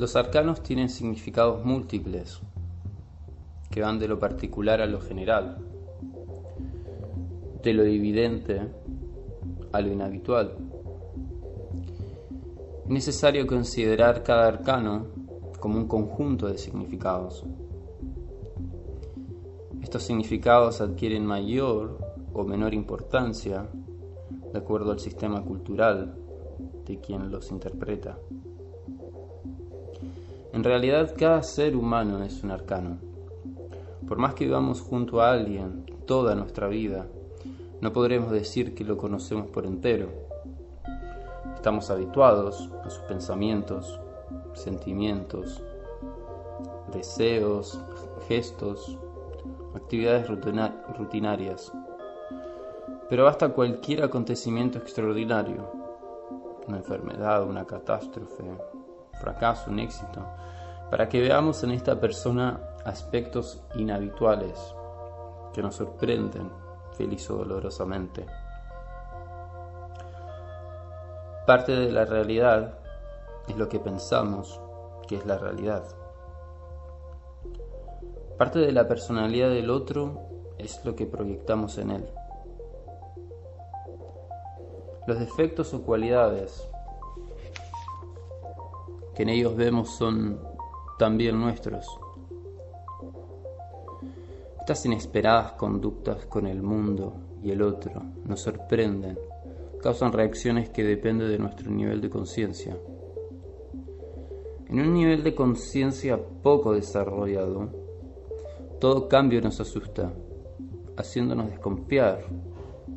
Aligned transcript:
Los 0.00 0.16
arcanos 0.16 0.62
tienen 0.62 0.88
significados 0.88 1.62
múltiples 1.62 2.40
que 3.70 3.82
van 3.82 3.98
de 3.98 4.08
lo 4.08 4.18
particular 4.18 4.80
a 4.80 4.86
lo 4.86 4.98
general, 4.98 5.58
de 7.62 7.74
lo 7.74 7.82
evidente 7.82 8.62
a 9.70 9.80
lo 9.82 9.92
inhabitual. 9.92 10.56
Es 12.84 12.88
necesario 12.88 13.46
considerar 13.46 14.22
cada 14.22 14.46
arcano 14.46 15.08
como 15.60 15.76
un 15.76 15.86
conjunto 15.86 16.46
de 16.46 16.56
significados. 16.56 17.44
Estos 19.82 20.04
significados 20.04 20.80
adquieren 20.80 21.26
mayor 21.26 21.98
o 22.32 22.42
menor 22.44 22.72
importancia 22.72 23.68
de 24.50 24.58
acuerdo 24.58 24.92
al 24.92 24.98
sistema 24.98 25.44
cultural 25.44 26.16
de 26.86 26.98
quien 27.00 27.30
los 27.30 27.50
interpreta. 27.50 28.16
En 30.52 30.64
realidad 30.64 31.14
cada 31.16 31.44
ser 31.44 31.76
humano 31.76 32.24
es 32.24 32.42
un 32.42 32.50
arcano. 32.50 32.98
Por 34.08 34.18
más 34.18 34.34
que 34.34 34.46
vivamos 34.46 34.80
junto 34.80 35.20
a 35.20 35.30
alguien 35.30 35.84
toda 36.06 36.34
nuestra 36.34 36.66
vida, 36.66 37.06
no 37.80 37.92
podremos 37.92 38.32
decir 38.32 38.74
que 38.74 38.82
lo 38.82 38.96
conocemos 38.96 39.46
por 39.46 39.64
entero. 39.64 40.08
Estamos 41.54 41.88
habituados 41.90 42.68
a 42.84 42.90
sus 42.90 43.02
pensamientos, 43.04 44.00
sentimientos, 44.52 45.62
deseos, 46.92 47.80
gestos, 48.26 48.98
actividades 49.74 50.26
rutinarias. 50.98 51.72
Pero 53.08 53.24
basta 53.24 53.50
cualquier 53.50 54.02
acontecimiento 54.02 54.78
extraordinario, 54.78 55.70
una 56.66 56.78
enfermedad, 56.78 57.44
una 57.44 57.64
catástrofe, 57.64 58.44
fracaso, 59.20 59.70
un 59.70 59.78
éxito, 59.78 60.26
para 60.90 61.08
que 61.08 61.20
veamos 61.20 61.62
en 61.62 61.70
esta 61.70 62.00
persona 62.00 62.60
aspectos 62.84 63.62
inhabituales 63.74 64.58
que 65.52 65.62
nos 65.62 65.76
sorprenden 65.76 66.50
feliz 66.96 67.30
o 67.30 67.36
dolorosamente. 67.36 68.26
Parte 71.46 71.72
de 71.72 71.92
la 71.92 72.04
realidad 72.04 72.78
es 73.48 73.56
lo 73.56 73.68
que 73.68 73.80
pensamos 73.80 74.60
que 75.06 75.16
es 75.16 75.26
la 75.26 75.38
realidad. 75.38 75.84
Parte 78.38 78.58
de 78.58 78.72
la 78.72 78.86
personalidad 78.88 79.50
del 79.50 79.70
otro 79.70 80.20
es 80.58 80.84
lo 80.84 80.94
que 80.94 81.06
proyectamos 81.06 81.78
en 81.78 81.90
él. 81.90 82.10
Los 85.06 85.18
defectos 85.18 85.74
o 85.74 85.82
cualidades 85.82 86.70
que 89.20 89.24
en 89.24 89.28
ellos 89.28 89.54
vemos 89.54 89.90
son 89.90 90.40
también 90.98 91.38
nuestros. 91.38 91.86
Estas 94.58 94.86
inesperadas 94.86 95.52
conductas 95.52 96.24
con 96.24 96.46
el 96.46 96.62
mundo 96.62 97.12
y 97.42 97.50
el 97.50 97.60
otro 97.60 98.02
nos 98.24 98.40
sorprenden, 98.40 99.18
causan 99.82 100.14
reacciones 100.14 100.70
que 100.70 100.84
dependen 100.84 101.28
de 101.28 101.38
nuestro 101.38 101.70
nivel 101.70 102.00
de 102.00 102.08
conciencia. 102.08 102.78
En 104.70 104.80
un 104.80 104.94
nivel 104.94 105.22
de 105.22 105.34
conciencia 105.34 106.18
poco 106.42 106.72
desarrollado, 106.72 107.68
todo 108.80 109.06
cambio 109.06 109.42
nos 109.42 109.60
asusta, 109.60 110.14
haciéndonos 110.96 111.50
desconfiar, 111.50 112.24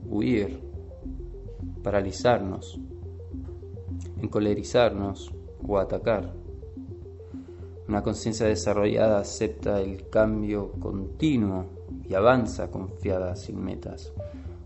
huir, 0.05 0.57
paralizarnos, 1.83 2.79
encolerizarnos, 4.21 5.33
o 5.67 5.77
atacar. 5.77 6.33
Una 7.87 8.01
conciencia 8.01 8.47
desarrollada 8.47 9.19
acepta 9.19 9.81
el 9.81 10.09
cambio 10.09 10.71
continuo 10.79 11.65
y 12.07 12.13
avanza 12.13 12.71
confiada 12.71 13.35
sin 13.35 13.63
metas, 13.63 14.13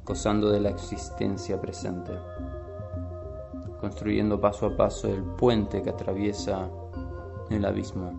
gozando 0.06 0.50
de 0.50 0.60
la 0.60 0.70
existencia 0.70 1.60
presente, 1.60 2.12
construyendo 3.82 4.40
paso 4.40 4.68
a 4.68 4.78
paso 4.78 5.08
el 5.08 5.24
puente 5.24 5.82
que 5.82 5.90
atraviesa 5.90 6.70
el 7.50 7.66
abismo. 7.66 8.14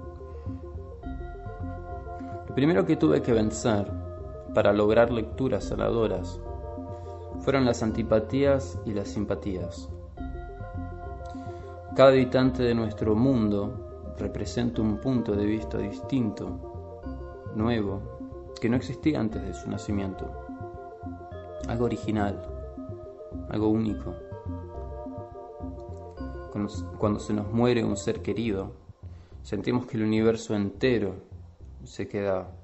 Lo 2.48 2.54
primero 2.54 2.84
que 2.84 2.96
tuve 2.96 3.22
que 3.22 3.32
vencer 3.32 3.90
para 4.52 4.72
lograr 4.72 5.12
lecturas 5.12 5.64
sanadoras 5.64 6.40
fueron 7.40 7.64
las 7.64 7.82
antipatías 7.82 8.78
y 8.84 8.94
las 8.94 9.08
simpatías. 9.08 9.88
Cada 11.98 12.10
habitante 12.10 12.62
de 12.62 12.76
nuestro 12.76 13.16
mundo 13.16 14.14
representa 14.16 14.80
un 14.80 14.98
punto 14.98 15.34
de 15.34 15.44
vista 15.44 15.78
distinto, 15.78 17.50
nuevo, 17.56 18.54
que 18.60 18.68
no 18.68 18.76
existía 18.76 19.18
antes 19.18 19.42
de 19.42 19.52
su 19.52 19.68
nacimiento. 19.68 20.30
Algo 21.66 21.86
original, 21.86 22.40
algo 23.48 23.70
único. 23.70 24.14
Cuando, 26.98 27.18
se 27.18 27.32
nos 27.32 27.52
muere 27.52 27.82
un 27.82 27.96
ser 27.96 28.22
querido, 28.22 28.76
sentimos 29.42 29.84
que 29.84 29.96
el 29.96 30.04
universo 30.04 30.54
entero 30.54 31.16
se 31.82 32.06
queda 32.06 32.54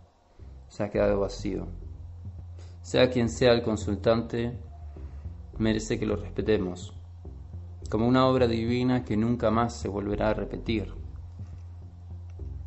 se 0.69 0.85
ha 0.85 0.91
quedado 0.91 1.19
vacío. 1.19 1.67
Sea 2.83 3.11
quien 3.11 3.29
sea 3.29 3.53
el 3.53 3.65
consultante, 3.65 4.57
merece 5.59 5.99
que 5.99 6.07
lo 6.07 6.15
respetemos 6.15 6.95
como 7.91 8.09
una 8.09 8.27
obra 8.27 8.47
divina 8.47 9.05
que 9.05 9.17
nunca 9.17 9.51
más 9.51 9.75
se 9.75 9.89
volverá 9.89 10.31
a 10.31 10.35
repetir, 10.35 10.93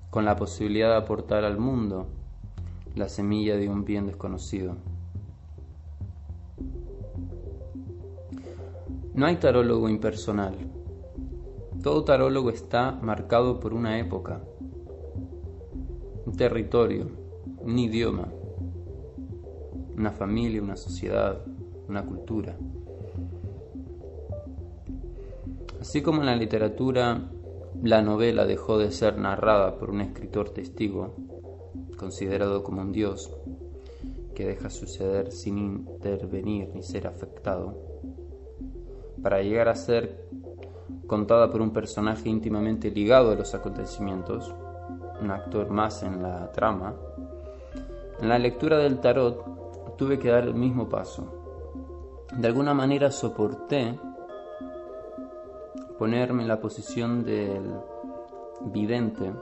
con 0.10 0.26
la 0.26 0.36
posibilidad 0.36 0.90
de 0.90 0.98
aportar 0.98 1.44
al 1.44 1.58
mundo 1.58 2.08
la 2.96 3.10
semilla 3.10 3.58
de 3.58 3.70
un 3.70 3.86
bien 3.86 4.08
desconocido. 4.08 4.76
No 9.14 9.26
hay 9.26 9.38
tarólogo 9.38 9.90
impersonal. 9.90 10.56
Todo 11.82 12.04
tarólogo 12.04 12.50
está 12.50 12.92
marcado 12.92 13.60
por 13.60 13.74
una 13.74 14.00
época, 14.00 14.42
un 16.26 16.36
territorio, 16.36 17.10
un 17.60 17.80
idioma, 17.80 18.28
una 19.96 20.12
familia, 20.12 20.62
una 20.62 20.76
sociedad, 20.76 21.42
una 21.88 22.06
cultura. 22.06 22.58
Así 25.88 26.02
como 26.02 26.20
en 26.20 26.26
la 26.26 26.36
literatura 26.36 27.30
la 27.82 28.02
novela 28.02 28.46
dejó 28.46 28.78
de 28.78 28.92
ser 28.92 29.18
narrada 29.18 29.80
por 29.80 29.90
un 29.90 30.02
escritor 30.02 30.50
testigo, 30.50 31.16
considerado 31.98 32.62
como 32.62 32.82
un 32.82 32.92
dios, 32.92 33.34
que 34.36 34.46
deja 34.46 34.70
suceder 34.70 35.32
sin 35.32 35.58
intervenir 35.58 36.72
ni 36.76 36.84
ser 36.84 37.08
afectado, 37.08 37.78
para 39.24 39.42
llegar 39.42 39.70
a 39.70 39.76
ser 39.76 40.28
contada 41.08 41.50
por 41.50 41.62
un 41.62 41.72
personaje 41.72 42.28
íntimamente 42.28 42.92
ligado 42.92 43.32
a 43.32 43.36
los 43.36 43.56
acontecimientos, 43.56 44.54
un 45.22 45.32
actor 45.32 45.70
más 45.70 46.04
en 46.04 46.22
la 46.22 46.52
trama, 46.52 46.98
en 48.20 48.28
la 48.28 48.38
lectura 48.38 48.78
del 48.78 49.00
tarot 49.00 49.96
tuve 49.96 50.20
que 50.20 50.32
dar 50.32 50.44
el 50.44 50.54
mismo 50.54 50.90
paso. 50.90 52.26
De 52.38 52.46
alguna 52.46 52.74
manera 52.74 53.10
soporté 53.10 53.98
ponerme 55.98 56.44
en 56.44 56.48
la 56.48 56.60
posición 56.60 57.24
del 57.24 57.80
vidente 58.66 59.34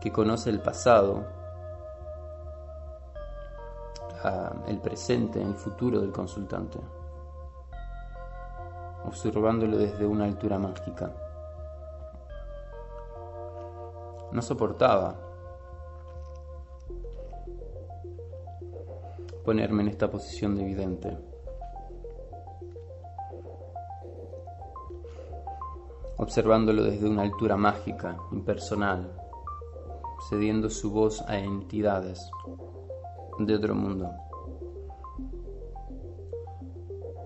que 0.00 0.10
conoce 0.10 0.50
el 0.50 0.60
pasado, 0.60 1.24
el 4.66 4.78
presente, 4.80 5.40
el 5.42 5.54
futuro 5.54 6.00
del 6.00 6.12
consultante, 6.12 6.78
observándolo 9.04 9.76
desde 9.76 10.06
una 10.06 10.24
altura 10.24 10.58
mágica. 10.58 11.12
No 14.32 14.40
soportaba 14.40 15.14
ponerme 19.44 19.82
en 19.82 19.88
esta 19.88 20.10
posición 20.10 20.56
de 20.56 20.64
vidente. 20.64 21.31
Observándolo 26.22 26.84
desde 26.84 27.08
una 27.08 27.22
altura 27.22 27.56
mágica, 27.56 28.16
impersonal, 28.30 29.12
cediendo 30.28 30.70
su 30.70 30.92
voz 30.92 31.20
a 31.22 31.36
entidades 31.38 32.30
de 33.40 33.54
otro 33.56 33.74
mundo. 33.74 34.08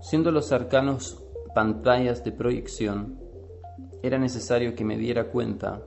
Siendo 0.01 0.31
los 0.31 0.51
arcanos 0.51 1.23
pantallas 1.55 2.25
de 2.25 2.33
proyección, 2.33 3.19
era 4.03 4.19
necesario 4.19 4.75
que 4.75 4.85
me 4.85 4.97
diera 4.97 5.31
cuenta 5.31 5.83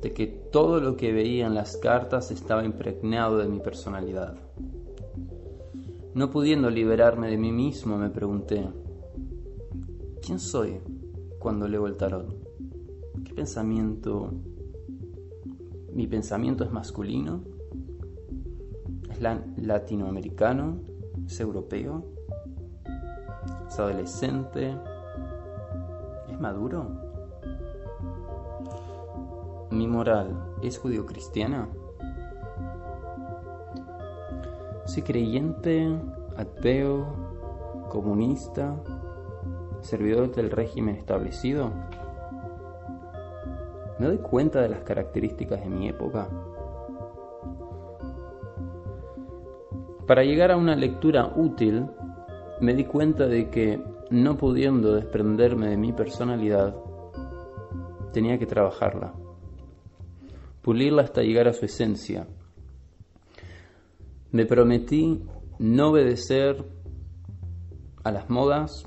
de 0.00 0.12
que 0.12 0.26
todo 0.26 0.80
lo 0.80 0.96
que 0.96 1.12
veía 1.12 1.46
en 1.46 1.54
las 1.54 1.76
cartas 1.76 2.30
estaba 2.30 2.64
impregnado 2.64 3.36
de 3.36 3.48
mi 3.48 3.60
personalidad. 3.60 4.36
No 6.14 6.30
pudiendo 6.30 6.70
liberarme 6.70 7.28
de 7.28 7.36
mí 7.36 7.52
mismo, 7.52 7.98
me 7.98 8.08
pregunté, 8.08 8.66
¿quién 10.22 10.38
soy? 10.38 10.80
Cuando 11.42 11.66
leo 11.66 11.88
el 11.88 11.96
tarot? 11.96 12.32
¿Qué 13.24 13.34
pensamiento? 13.34 14.32
¿Mi 15.92 16.06
pensamiento 16.06 16.62
es 16.62 16.70
masculino? 16.70 17.42
¿Es 19.10 19.20
latinoamericano? 19.56 20.78
¿Es 21.26 21.40
europeo? 21.40 22.04
¿Es 23.68 23.76
adolescente? 23.76 24.76
¿Es 26.30 26.38
maduro? 26.38 26.86
¿Mi 29.72 29.88
moral 29.88 30.54
es 30.62 30.78
judío-cristiana? 30.78 31.68
¿Soy 34.84 35.02
creyente, 35.02 36.00
ateo, 36.36 37.88
comunista, 37.88 38.76
servidor 39.82 40.34
del 40.34 40.50
régimen 40.50 40.96
establecido? 40.96 41.72
¿Me 43.98 44.06
doy 44.06 44.18
cuenta 44.18 44.60
de 44.60 44.68
las 44.68 44.82
características 44.82 45.60
de 45.60 45.68
mi 45.68 45.88
época? 45.88 46.28
Para 50.06 50.24
llegar 50.24 50.50
a 50.50 50.56
una 50.56 50.74
lectura 50.74 51.32
útil, 51.36 51.86
me 52.60 52.74
di 52.74 52.84
cuenta 52.84 53.26
de 53.26 53.48
que, 53.50 53.80
no 54.10 54.36
pudiendo 54.36 54.94
desprenderme 54.94 55.68
de 55.68 55.76
mi 55.76 55.92
personalidad, 55.92 56.74
tenía 58.12 58.38
que 58.38 58.46
trabajarla, 58.46 59.14
pulirla 60.62 61.02
hasta 61.02 61.22
llegar 61.22 61.48
a 61.48 61.52
su 61.52 61.64
esencia. 61.64 62.26
Me 64.32 64.46
prometí 64.46 65.22
no 65.58 65.90
obedecer 65.90 66.64
a 68.04 68.10
las 68.10 68.28
modas, 68.28 68.84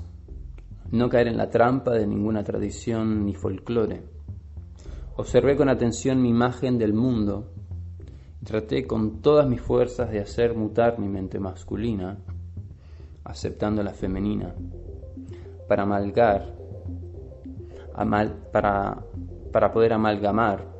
no 0.92 1.08
caer 1.08 1.28
en 1.28 1.36
la 1.36 1.50
trampa 1.50 1.92
de 1.92 2.06
ninguna 2.06 2.44
tradición 2.44 3.24
ni 3.24 3.34
folclore. 3.34 4.02
Observé 5.16 5.56
con 5.56 5.68
atención 5.68 6.20
mi 6.20 6.28
imagen 6.28 6.78
del 6.78 6.92
mundo 6.92 7.52
y 8.40 8.44
traté 8.44 8.86
con 8.86 9.20
todas 9.22 9.48
mis 9.48 9.60
fuerzas 9.60 10.10
de 10.10 10.20
hacer 10.20 10.54
mutar 10.54 10.98
mi 10.98 11.08
mente 11.08 11.40
masculina, 11.40 12.18
aceptando 13.24 13.82
la 13.82 13.92
femenina, 13.92 14.54
para 15.66 15.82
amalgar, 15.84 16.54
para, 18.52 19.02
para 19.52 19.72
poder 19.72 19.94
amalgamar 19.94 20.76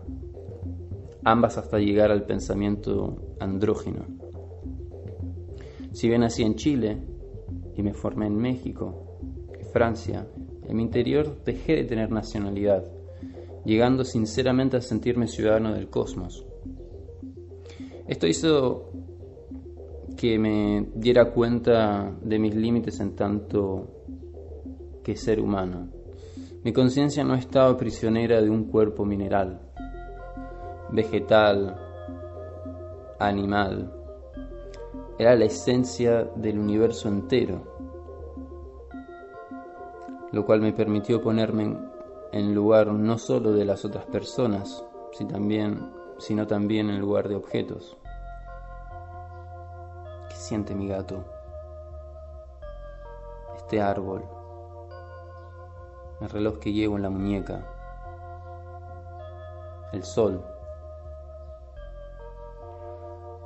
ambas 1.25 1.59
hasta 1.59 1.79
llegar 1.79 2.13
al 2.13 2.25
pensamiento 2.25 3.35
andrógino. 3.41 4.05
Si 5.93 6.09
bien 6.09 6.21
nací 6.21 6.43
en 6.43 6.55
Chile 6.55 7.03
y 7.75 7.83
me 7.83 7.95
formé 7.95 8.27
en 8.27 8.37
México, 8.37 9.06
Francia, 9.77 10.27
en 10.67 10.75
mi 10.75 10.85
interior 10.85 11.37
dejé 11.45 11.77
de 11.77 11.85
tener 11.85 12.11
nacionalidad, 12.11 12.83
llegando 13.67 14.05
sinceramente 14.05 14.79
a 14.79 14.81
sentirme 14.81 15.27
ciudadano 15.27 15.75
del 15.75 15.91
cosmos. 15.91 16.47
Esto 18.09 18.27
hizo 18.27 18.91
que 20.17 20.39
me 20.39 20.87
diera 20.95 21.31
cuenta 21.31 22.11
de 22.23 22.39
mis 22.39 22.55
límites 22.55 23.01
en 23.01 23.15
tanto 23.17 23.91
que 25.05 25.15
ser 25.15 25.41
humano. 25.41 25.89
Mi 26.65 26.73
conciencia 26.73 27.23
no 27.23 27.35
estaba 27.35 27.77
prisionera 27.77 28.41
de 28.41 28.49
un 28.49 28.71
cuerpo 28.71 29.05
mineral, 29.05 29.61
vegetal, 30.91 31.79
animal, 33.19 33.93
era 35.19 35.37
la 35.37 35.45
esencia 35.45 36.25
del 36.35 36.59
universo 36.59 37.09
entero, 37.09 37.76
lo 40.37 40.45
cual 40.45 40.61
me 40.61 40.75
permitió 40.75 41.23
ponerme 41.23 41.79
en 42.31 42.55
lugar 42.55 42.89
no 42.89 43.17
solo 43.17 43.53
de 43.53 43.65
las 43.65 43.87
otras 43.87 44.05
personas, 44.05 44.85
sino 46.19 46.47
también 46.47 46.91
en 46.91 47.01
lugar 47.01 47.27
de 47.27 47.37
objetos. 47.37 47.97
¿Qué 50.29 50.35
siente 50.35 50.75
mi 50.75 50.89
gato? 50.89 51.25
Este 53.57 53.81
árbol, 53.81 54.25
el 56.21 56.29
reloj 56.29 56.59
que 56.59 56.75
llevo 56.75 56.97
en 56.97 57.03
la 57.03 57.09
muñeca, 57.09 57.65
el 59.95 60.05
sol. 60.05 60.45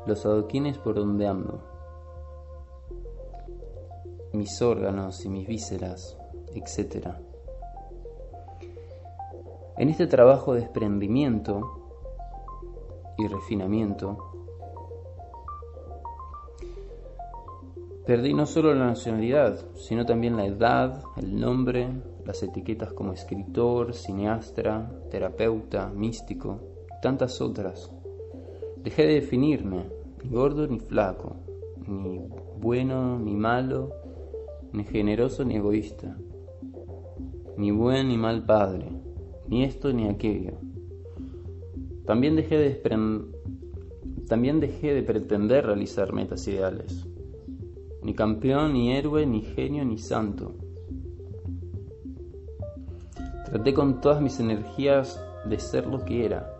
Los 0.07 0.27
adoquines 0.27 0.77
por 0.79 0.97
donde 0.97 1.29
ando, 1.29 1.61
mis 4.33 4.61
órganos 4.61 5.25
y 5.25 5.29
mis 5.29 5.47
vísceras, 5.47 6.20
etc. 6.55 7.09
En 9.77 9.89
este 9.89 10.07
trabajo 10.07 10.55
de 10.55 10.61
desprendimiento 10.61 11.93
y 13.17 13.27
refinamiento, 13.27 14.19
perdí 18.07 18.35
no 18.35 18.47
solo 18.47 18.75
la 18.75 18.87
nacionalidad, 18.87 19.65
sino 19.75 20.05
también 20.05 20.37
la 20.37 20.47
edad, 20.47 21.03
el 21.17 21.41
nombre, 21.41 21.89
las 22.25 22.43
etiquetas 22.43 22.93
como 22.93 23.13
escritor, 23.13 23.95
cineasta, 23.95 24.91
terapeuta, 25.11 25.89
místico, 25.89 26.61
tantas 27.01 27.41
otras 27.41 27.91
Dejé 28.83 29.07
de 29.07 29.15
definirme, 29.15 29.85
ni 30.23 30.31
gordo 30.31 30.67
ni 30.67 30.81
flaco, 30.81 31.37
ni 31.87 32.19
bueno 32.59 33.19
ni 33.19 33.35
malo, 33.35 33.93
ni 34.73 34.85
generoso 34.85 35.45
ni 35.45 35.57
egoísta, 35.57 36.17
ni 37.61 37.71
buen 37.71 38.09
ni 38.09 38.17
mal 38.17 38.43
padre, 38.47 38.87
ni 39.47 39.65
esto 39.65 39.93
ni 39.93 40.09
aquello. 40.09 40.55
También 42.07 42.35
dejé 42.35 42.57
de, 42.57 42.71
también 44.27 44.61
dejé 44.61 44.95
de 44.95 45.03
pretender 45.03 45.67
realizar 45.67 46.15
metas 46.15 46.49
ideales, 46.49 47.07
ni 48.03 48.15
campeón, 48.15 48.73
ni 48.73 48.93
héroe, 48.93 49.27
ni 49.27 49.43
genio, 49.43 49.85
ni 49.85 49.99
santo. 49.99 50.55
Traté 53.45 53.75
con 53.75 54.01
todas 54.01 54.23
mis 54.23 54.41
energías 54.41 55.23
de 55.45 55.59
ser 55.59 55.87
lo 55.87 56.05
que 56.05 56.25
era 56.25 56.57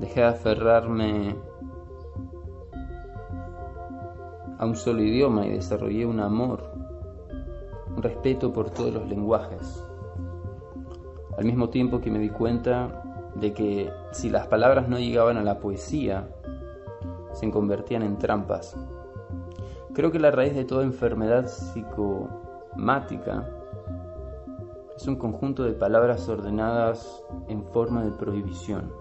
Dejé 0.00 0.22
de 0.22 0.26
aferrarme 0.26 1.36
a 4.58 4.66
un 4.66 4.74
solo 4.74 5.00
idioma 5.00 5.46
y 5.46 5.50
desarrollé 5.50 6.04
un 6.04 6.18
amor, 6.18 6.71
respeto 8.02 8.52
por 8.52 8.70
todos 8.70 8.92
los 8.92 9.08
lenguajes. 9.08 9.84
Al 11.38 11.44
mismo 11.44 11.70
tiempo 11.70 12.00
que 12.00 12.10
me 12.10 12.18
di 12.18 12.28
cuenta 12.28 13.02
de 13.34 13.52
que 13.52 13.90
si 14.12 14.28
las 14.28 14.46
palabras 14.48 14.88
no 14.88 14.98
llegaban 14.98 15.38
a 15.38 15.42
la 15.42 15.58
poesía, 15.58 16.28
se 17.32 17.50
convertían 17.50 18.02
en 18.02 18.18
trampas. 18.18 18.76
Creo 19.94 20.10
que 20.10 20.18
la 20.18 20.30
raíz 20.30 20.54
de 20.54 20.64
toda 20.64 20.84
enfermedad 20.84 21.46
psicomática 21.46 23.48
es 24.96 25.06
un 25.06 25.16
conjunto 25.16 25.64
de 25.64 25.72
palabras 25.72 26.28
ordenadas 26.28 27.22
en 27.48 27.64
forma 27.64 28.04
de 28.04 28.12
prohibición. 28.12 28.92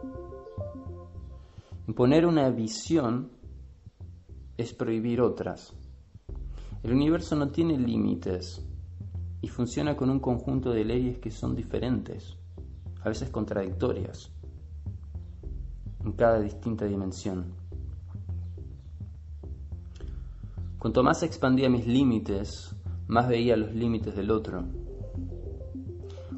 Imponer 1.88 2.26
una 2.26 2.50
visión 2.50 3.32
es 4.58 4.74
prohibir 4.74 5.22
otras. 5.22 5.74
El 6.84 6.94
universo 6.94 7.36
no 7.36 7.50
tiene 7.50 7.78
límites 7.78 8.66
y 9.42 9.48
funciona 9.48 9.96
con 9.96 10.10
un 10.10 10.20
conjunto 10.20 10.72
de 10.72 10.86
leyes 10.86 11.18
que 11.18 11.32
son 11.32 11.56
diferentes, 11.56 12.38
a 13.04 13.10
veces 13.10 13.30
contradictorias, 13.30 14.32
en 16.06 16.12
cada 16.14 16.40
distinta 16.40 16.86
dimensión. 16.86 17.54
Cuanto 20.78 21.04
más 21.04 21.24
expandía 21.24 21.70
mis 21.70 21.88
límites, 21.88 22.76
más 23.08 23.28
veía 23.28 23.58
los 23.58 23.74
límites 23.74 24.16
del 24.16 24.32
otro. 24.32 24.64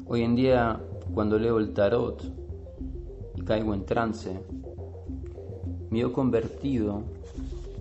Hoy 0.06 0.22
en 0.22 0.34
día, 0.34 0.80
cuando 1.14 1.38
leo 1.38 1.58
el 1.58 1.72
tarot 1.72 2.22
y 3.36 3.42
caigo 3.42 3.74
en 3.74 3.86
trance, 3.86 4.40
mi 5.90 6.00
yo 6.00 6.12
convertido, 6.12 7.04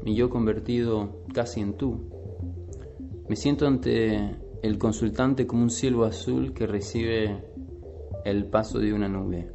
mi 0.04 0.16
yo 0.16 0.30
convertido 0.30 1.24
casi 1.34 1.62
en 1.62 1.74
tú. 1.76 2.00
Me 3.28 3.36
siento 3.36 3.66
ante 3.66 4.43
el 4.64 4.78
consultante 4.78 5.46
como 5.46 5.64
un 5.64 5.70
cielo 5.70 6.06
azul 6.06 6.54
que 6.54 6.66
recibe 6.66 7.44
el 8.24 8.46
paso 8.46 8.80
de 8.80 8.94
una 8.94 9.10
nube. 9.10 9.52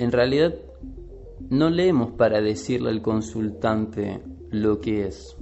En 0.00 0.10
realidad, 0.10 0.52
no 1.48 1.70
leemos 1.70 2.10
para 2.10 2.40
decirle 2.40 2.90
al 2.90 3.02
consultante 3.02 4.20
lo 4.50 4.80
que 4.80 5.06
es, 5.06 5.36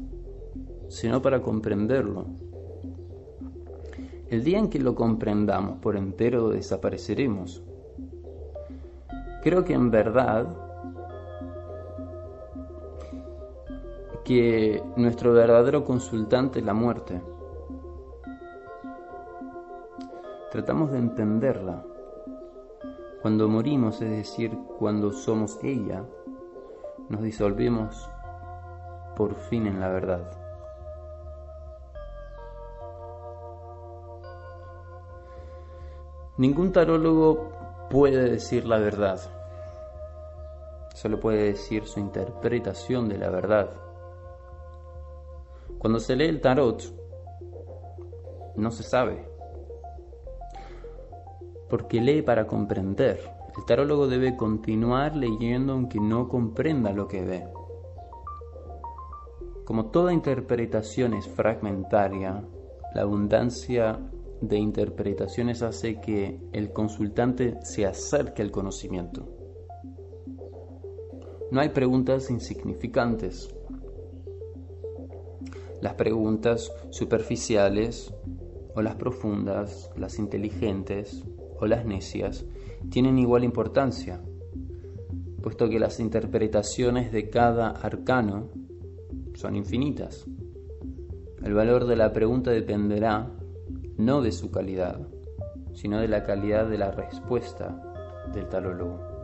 sino 0.88 1.23
para 1.23 1.40
comprenderlo. 1.40 2.26
El 4.28 4.45
día 4.45 4.59
en 4.59 4.68
que 4.68 4.78
lo 4.78 4.95
comprendamos 4.95 5.78
por 5.78 5.97
entero 5.97 6.50
desapareceremos. 6.50 7.62
Creo 9.42 9.64
que 9.64 9.73
en 9.73 9.90
verdad 9.90 10.66
que 14.26 14.83
nuestro 14.97 15.33
verdadero 15.33 15.85
consultante 15.85 16.59
es 16.59 16.64
la 16.64 16.75
muerte. 16.75 17.23
tratamos 20.56 20.90
de 20.90 20.97
entenderla. 20.97 21.85
Cuando 23.21 23.47
morimos, 23.47 24.00
es 24.00 24.11
decir, 24.11 24.56
cuando 24.78 25.12
somos 25.12 25.62
ella, 25.62 26.02
nos 27.11 27.21
disolvemos 27.21 28.09
por 29.14 29.35
fin 29.35 29.66
en 29.66 29.80
la 29.80 29.90
verdad. 29.90 30.30
Ningún 36.38 36.73
tarólogo 36.73 37.50
puede 37.90 38.30
decir 38.30 38.64
la 38.64 38.78
verdad, 38.78 39.21
solo 40.95 41.21
puede 41.21 41.45
decir 41.45 41.85
su 41.85 42.00
interpretación 42.00 43.11
de 43.11 43.18
la 43.18 43.28
verdad. 43.28 43.86
Cuando 45.87 46.00
se 46.00 46.16
lee 46.16 46.25
el 46.25 46.40
tarot, 46.40 46.83
no 48.57 48.73
se 48.73 48.83
sabe, 48.83 49.25
porque 51.71 52.00
lee 52.00 52.23
para 52.23 52.49
comprender. 52.49 53.21
El 53.57 53.64
tarólogo 53.66 54.09
debe 54.09 54.37
continuar 54.37 55.14
leyendo 55.14 55.75
aunque 55.75 56.00
no 56.00 56.26
comprenda 56.26 56.90
lo 56.90 57.07
que 57.07 57.23
ve. 57.23 57.45
Como 59.64 59.93
toda 59.93 60.12
interpretación 60.12 61.14
es 61.14 61.28
fragmentaria, 61.28 62.43
la 62.93 63.02
abundancia 63.02 64.00
de 64.40 64.59
interpretaciones 64.59 65.62
hace 65.62 66.00
que 66.00 66.40
el 66.50 66.73
consultante 66.73 67.61
se 67.62 67.87
acerque 67.87 68.43
al 68.43 68.50
conocimiento. 68.50 69.28
No 71.52 71.61
hay 71.61 71.69
preguntas 71.69 72.28
insignificantes. 72.28 73.56
Las 75.80 75.95
preguntas 75.95 76.73
superficiales 76.90 78.12
o 78.75 78.83
las 78.83 78.97
profundas, 78.97 79.90
las 79.97 80.18
inteligentes 80.18 81.25
o 81.59 81.66
las 81.66 81.85
necias, 81.85 82.45
tienen 82.90 83.18
igual 83.18 83.45
importancia, 83.45 84.23
puesto 85.42 85.68
que 85.68 85.78
las 85.78 86.00
interpretaciones 86.00 87.12
de 87.12 87.30
cada 87.30 87.71
arcano 87.71 88.50
son 89.35 89.56
infinitas. 89.56 90.26
El 91.42 91.54
valor 91.54 91.87
de 91.87 91.97
la 91.97 92.12
pregunta 92.12 92.50
dependerá 92.50 93.30
no 93.97 94.23
de 94.23 94.33
su 94.33 94.50
calidad, 94.50 95.06
sino 95.75 96.00
de 96.00 96.09
la 96.09 96.25
calidad 96.25 96.68
de 96.68 96.78
la 96.78 96.90
respuesta 96.90 97.80
del 98.33 98.49
tarólogo. 98.49 99.16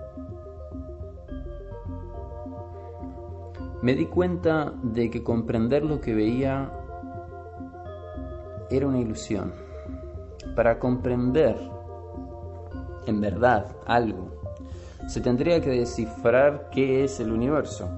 Me 3.83 3.97
di 3.97 4.07
cuenta 4.07 4.73
de 4.83 5.11
que 5.11 5.25
comprender 5.25 5.85
lo 5.85 6.01
que 6.01 6.15
veía 6.15 6.71
era 8.71 8.87
una 8.87 9.01
ilusión. 9.01 9.53
Para 10.55 10.79
comprender 10.79 11.57
en 13.07 13.21
verdad 13.21 13.75
algo, 13.85 14.31
se 15.09 15.21
tendría 15.21 15.61
que 15.61 15.71
descifrar 15.71 16.71
qué 16.71 17.03
es 17.03 17.19
el 17.19 17.33
universo. 17.33 17.89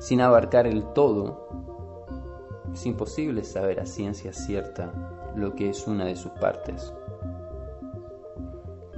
Sin 0.00 0.20
abarcar 0.20 0.66
el 0.66 0.84
todo, 0.92 1.48
es 2.74 2.84
imposible 2.84 3.42
saber 3.42 3.80
a 3.80 3.86
ciencia 3.86 4.34
cierta 4.34 4.92
lo 5.34 5.54
que 5.54 5.70
es 5.70 5.86
una 5.86 6.04
de 6.04 6.16
sus 6.16 6.32
partes. 6.32 6.92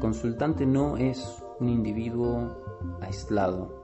Consultante 0.00 0.66
no 0.66 0.96
es 0.96 1.44
un 1.60 1.68
individuo 1.68 2.56
aislado. 3.00 3.75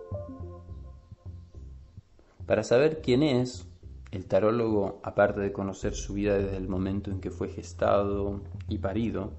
Para 2.46 2.62
saber 2.62 3.00
quién 3.02 3.22
es, 3.22 3.66
el 4.10 4.26
tarólogo, 4.26 5.00
aparte 5.02 5.40
de 5.40 5.52
conocer 5.52 5.94
su 5.94 6.14
vida 6.14 6.36
desde 6.36 6.56
el 6.56 6.68
momento 6.68 7.10
en 7.10 7.20
que 7.20 7.30
fue 7.30 7.48
gestado 7.48 8.42
y 8.68 8.78
parido, 8.78 9.32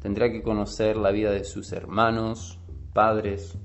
tendrá 0.00 0.30
que 0.30 0.42
conocer 0.42 0.96
la 0.96 1.10
vida 1.10 1.30
de 1.30 1.44
sus 1.44 1.72
hermanos, 1.72 2.58
padres, 2.92 3.56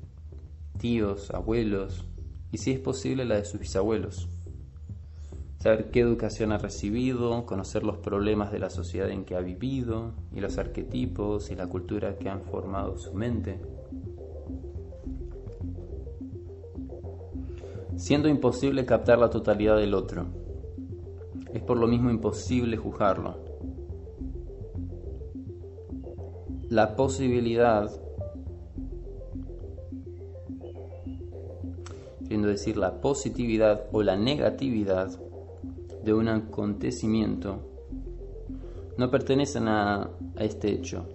tíos, 0.78 1.32
abuelos 1.32 2.06
y 2.52 2.60
si 2.60 2.72
es 2.72 2.80
posible 2.80 3.26
la 3.26 3.36
de 3.36 3.46
sus 3.46 3.60
bisabuelos 3.60 4.30
saber 5.60 5.92
qué 5.92 6.00
educación 6.00 6.52
ha 6.52 6.58
recibido, 6.58 7.46
conocer 7.46 7.84
los 7.84 7.98
problemas 7.98 8.52
de 8.52 8.60
la 8.60 8.70
sociedad 8.70 9.10
en 9.10 9.26
que 9.26 9.36
ha 9.36 9.42
vivido 9.42 10.14
y 10.34 10.40
los 10.40 10.58
arquetipos 10.58 11.50
y 11.52 11.56
la 11.56 11.68
cultura 11.68 12.18
que 12.18 12.30
han 12.30 12.44
formado 12.44 12.98
su 12.98 13.14
mente. 13.14 13.60
Siendo 17.98 18.30
imposible 18.30 18.86
captar 18.86 19.20
la 19.20 19.30
totalidad 19.30 19.76
del 19.78 19.94
otro, 19.94 20.28
es 21.54 21.62
por 21.62 21.78
lo 21.78 21.88
mismo 21.88 22.10
imposible 22.10 22.78
juzgarlo. 22.78 23.36
La 26.70 26.96
posibilidad, 26.96 27.90
queriendo 32.20 32.48
decir 32.48 32.78
la 32.78 33.02
positividad 33.02 33.88
o 33.92 34.04
la 34.04 34.16
negatividad, 34.16 35.20
de 36.08 36.14
un 36.14 36.30
acontecimiento 36.30 37.60
no 38.98 39.12
pertenecen 39.12 39.68
a, 39.68 40.10
este 40.40 40.72
hecho, 40.72 41.06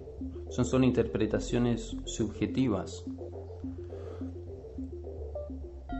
son 0.49 0.65
solo 0.65 0.85
interpretaciones 0.85 1.97
subjetivas. 2.05 3.03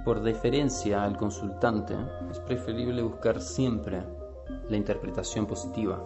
Por 0.04 0.22
deferencia 0.22 1.04
al 1.04 1.18
consultante, 1.18 1.96
es 2.30 2.40
preferible 2.40 3.02
buscar 3.02 3.40
siempre 3.40 4.04
la 4.70 4.78
interpretación 4.78 5.46
positiva. 5.46 6.04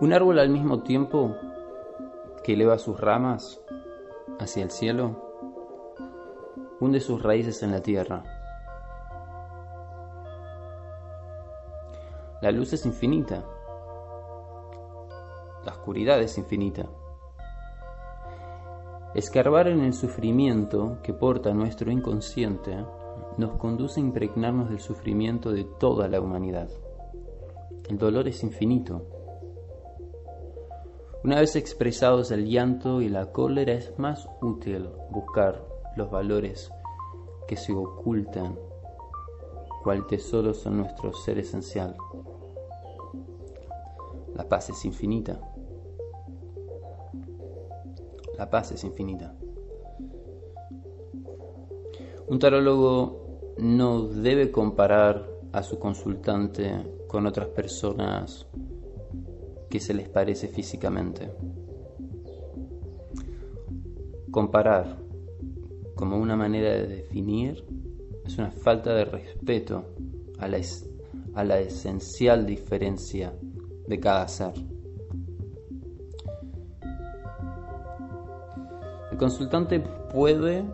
Un 0.00 0.12
árbol 0.12 0.38
al 0.38 0.48
mismo 0.48 0.82
tiempo 0.82 1.36
que 2.42 2.54
eleva 2.54 2.78
sus 2.78 2.98
ramas 2.98 3.60
hacia 4.38 4.64
el 4.64 4.70
cielo, 4.70 5.16
hunde 6.80 7.00
sus 7.00 7.22
raíces 7.22 7.62
en 7.62 7.72
la 7.72 7.82
tierra 7.82 8.24
La 12.40 12.50
luz 12.50 12.72
es 12.72 12.86
infinita. 12.86 13.44
La 15.62 15.72
oscuridad 15.72 16.18
es 16.22 16.38
infinita. 16.38 16.86
Escarbar 19.12 19.66
en 19.66 19.80
el 19.80 19.92
sufrimiento 19.92 20.98
que 21.02 21.12
porta 21.12 21.52
nuestro 21.52 21.90
inconsciente 21.90 22.76
nos 23.38 23.56
conduce 23.58 23.98
a 23.98 24.04
impregnarnos 24.04 24.70
del 24.70 24.78
sufrimiento 24.78 25.50
de 25.50 25.64
toda 25.64 26.06
la 26.06 26.20
humanidad. 26.20 26.68
El 27.88 27.98
dolor 27.98 28.28
es 28.28 28.44
infinito. 28.44 29.02
Una 31.24 31.40
vez 31.40 31.56
expresados 31.56 32.30
el 32.30 32.46
llanto 32.46 33.02
y 33.02 33.08
la 33.08 33.32
cólera 33.32 33.72
es 33.72 33.98
más 33.98 34.28
útil 34.40 34.88
buscar 35.10 35.66
los 35.96 36.08
valores 36.08 36.70
que 37.48 37.56
se 37.56 37.72
ocultan, 37.72 38.56
cual 39.82 40.06
tesoro 40.06 40.54
son 40.54 40.76
nuestro 40.76 41.12
ser 41.12 41.40
esencial. 41.40 41.96
La 44.36 44.48
paz 44.48 44.70
es 44.70 44.84
infinita. 44.84 45.49
La 48.40 48.48
paz 48.48 48.72
es 48.72 48.84
infinita. 48.84 49.34
Un 52.26 52.38
tarólogo 52.38 53.52
no 53.58 54.04
debe 54.08 54.50
comparar 54.50 55.28
a 55.52 55.62
su 55.62 55.78
consultante 55.78 57.04
con 57.06 57.26
otras 57.26 57.48
personas 57.48 58.46
que 59.68 59.78
se 59.78 59.92
les 59.92 60.08
parece 60.08 60.48
físicamente. 60.48 61.30
Comparar 64.30 64.96
como 65.94 66.16
una 66.16 66.34
manera 66.34 66.70
de 66.70 66.86
definir 66.86 67.62
es 68.24 68.38
una 68.38 68.52
falta 68.52 68.94
de 68.94 69.04
respeto 69.04 69.84
a 70.38 70.48
la, 70.48 70.58
a 71.34 71.44
la 71.44 71.60
esencial 71.60 72.46
diferencia 72.46 73.34
de 73.86 74.00
cada 74.00 74.26
ser. 74.28 74.69
Consultante 79.20 79.80
puede 79.80 80.64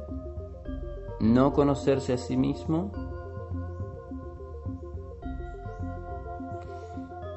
no 1.19 1.53
conocerse 1.53 2.13
a 2.13 2.17
sí 2.17 2.37
mismo 2.37 2.93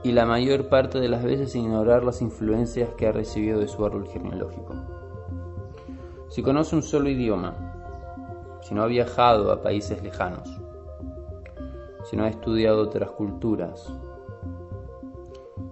y 0.04 0.12
la 0.12 0.28
mayor 0.28 0.70
parte 0.70 1.00
de 1.00 1.10
las 1.10 1.24
veces 1.24 1.56
ignorar 1.56 2.04
las 2.04 2.22
influencias 2.22 2.90
que 2.94 3.08
ha 3.08 3.12
recibido 3.12 3.60
de 3.60 3.68
su 3.68 3.84
árbol 3.84 4.08
genealógico. 4.08 4.76
Si 6.30 6.44
conoce 6.44 6.76
un 6.76 6.84
solo 6.84 7.10
idioma, 7.10 7.56
si 8.62 8.76
no 8.76 8.84
ha 8.84 8.86
viajado 8.86 9.52
a 9.52 9.64
países 9.64 10.04
lejanos, 10.04 10.62
si 12.04 12.18
no 12.18 12.26
ha 12.26 12.30
estudiado 12.30 12.84
otras 12.84 13.10
culturas, 13.10 13.92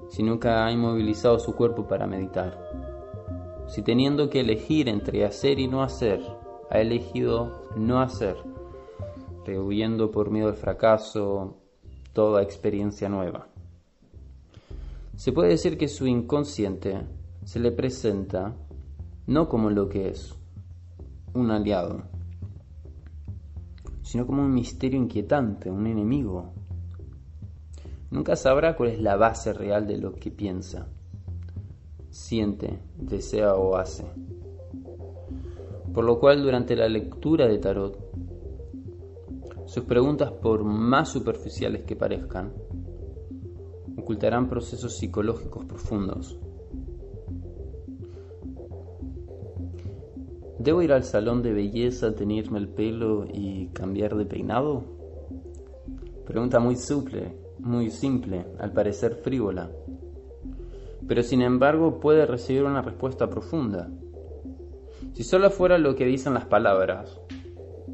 si 0.10 0.24
nunca 0.24 0.66
ha 0.66 0.72
inmovilizado 0.72 1.38
su 1.38 1.56
cuerpo 1.56 1.88
para 1.88 2.08
meditar, 2.08 2.67
si 3.68 3.82
teniendo 3.82 4.30
que 4.30 4.40
elegir 4.40 4.90
entre 4.90 5.26
hacer 5.26 5.60
y 5.60 5.68
no 5.68 5.84
hacer, 5.84 6.22
ha 6.70 6.80
elegido 6.80 7.70
no 7.76 8.02
hacer, 8.02 8.38
rehuyendo 9.46 10.12
por 10.12 10.32
miedo 10.32 10.48
al 10.48 10.56
fracaso 10.56 11.58
toda 12.14 12.42
experiencia 12.42 13.10
nueva. 13.10 13.48
Se 15.16 15.32
puede 15.32 15.50
decir 15.50 15.78
que 15.78 15.88
su 15.88 16.08
inconsciente 16.08 17.02
se 17.44 17.60
le 17.60 17.72
presenta 17.72 18.56
no 19.26 19.50
como 19.50 19.70
lo 19.70 19.90
que 19.90 20.10
es, 20.10 20.36
un 21.34 21.52
aliado, 21.52 22.04
sino 24.02 24.26
como 24.26 24.44
un 24.44 24.54
misterio 24.54 25.00
inquietante, 25.00 25.70
un 25.70 25.86
enemigo. 25.86 26.54
Nunca 28.10 28.36
sabrá 28.36 28.76
cuál 28.76 28.90
es 28.92 29.02
la 29.02 29.18
base 29.18 29.54
real 29.54 29.86
de 29.86 29.98
lo 29.98 30.14
que 30.14 30.32
piensa, 30.32 30.88
siente, 32.18 32.80
desea 32.98 33.56
o 33.56 33.76
hace. 33.76 34.06
Por 35.94 36.04
lo 36.04 36.20
cual 36.20 36.44
durante 36.44 36.76
la 36.76 36.88
lectura 36.88 37.48
de 37.48 37.58
tarot, 37.58 37.98
sus 39.66 39.84
preguntas, 39.84 40.32
por 40.32 40.64
más 40.64 41.10
superficiales 41.10 41.84
que 41.84 41.96
parezcan, 41.96 42.54
ocultarán 43.98 44.50
procesos 44.50 44.98
psicológicos 44.98 45.66
profundos 45.66 46.40
¿Debo 50.68 50.82
ir 50.82 50.92
al 50.92 51.04
salón 51.04 51.44
de 51.44 51.54
belleza, 51.54 52.14
tenerme 52.14 52.60
el 52.60 52.68
pelo 52.68 53.26
y 53.32 53.68
cambiar 53.68 54.18
de 54.18 54.26
peinado? 54.26 54.84
Pregunta 56.26 56.60
muy 56.60 56.76
simple, 56.76 57.38
muy 57.60 57.90
simple, 57.90 58.46
al 58.60 58.74
parecer 58.74 59.16
frívola. 59.24 59.72
Pero 61.08 61.24
sin 61.24 61.42
embargo 61.42 62.00
puede 62.00 62.26
recibir 62.26 62.64
una 62.64 62.82
respuesta 62.82 63.30
profunda. 63.30 63.90
Si 65.14 65.24
solo 65.24 65.50
fuera 65.50 65.78
lo 65.78 65.96
que 65.96 66.06
dicen 66.06 66.34
las 66.34 66.46
palabras, 66.46 67.20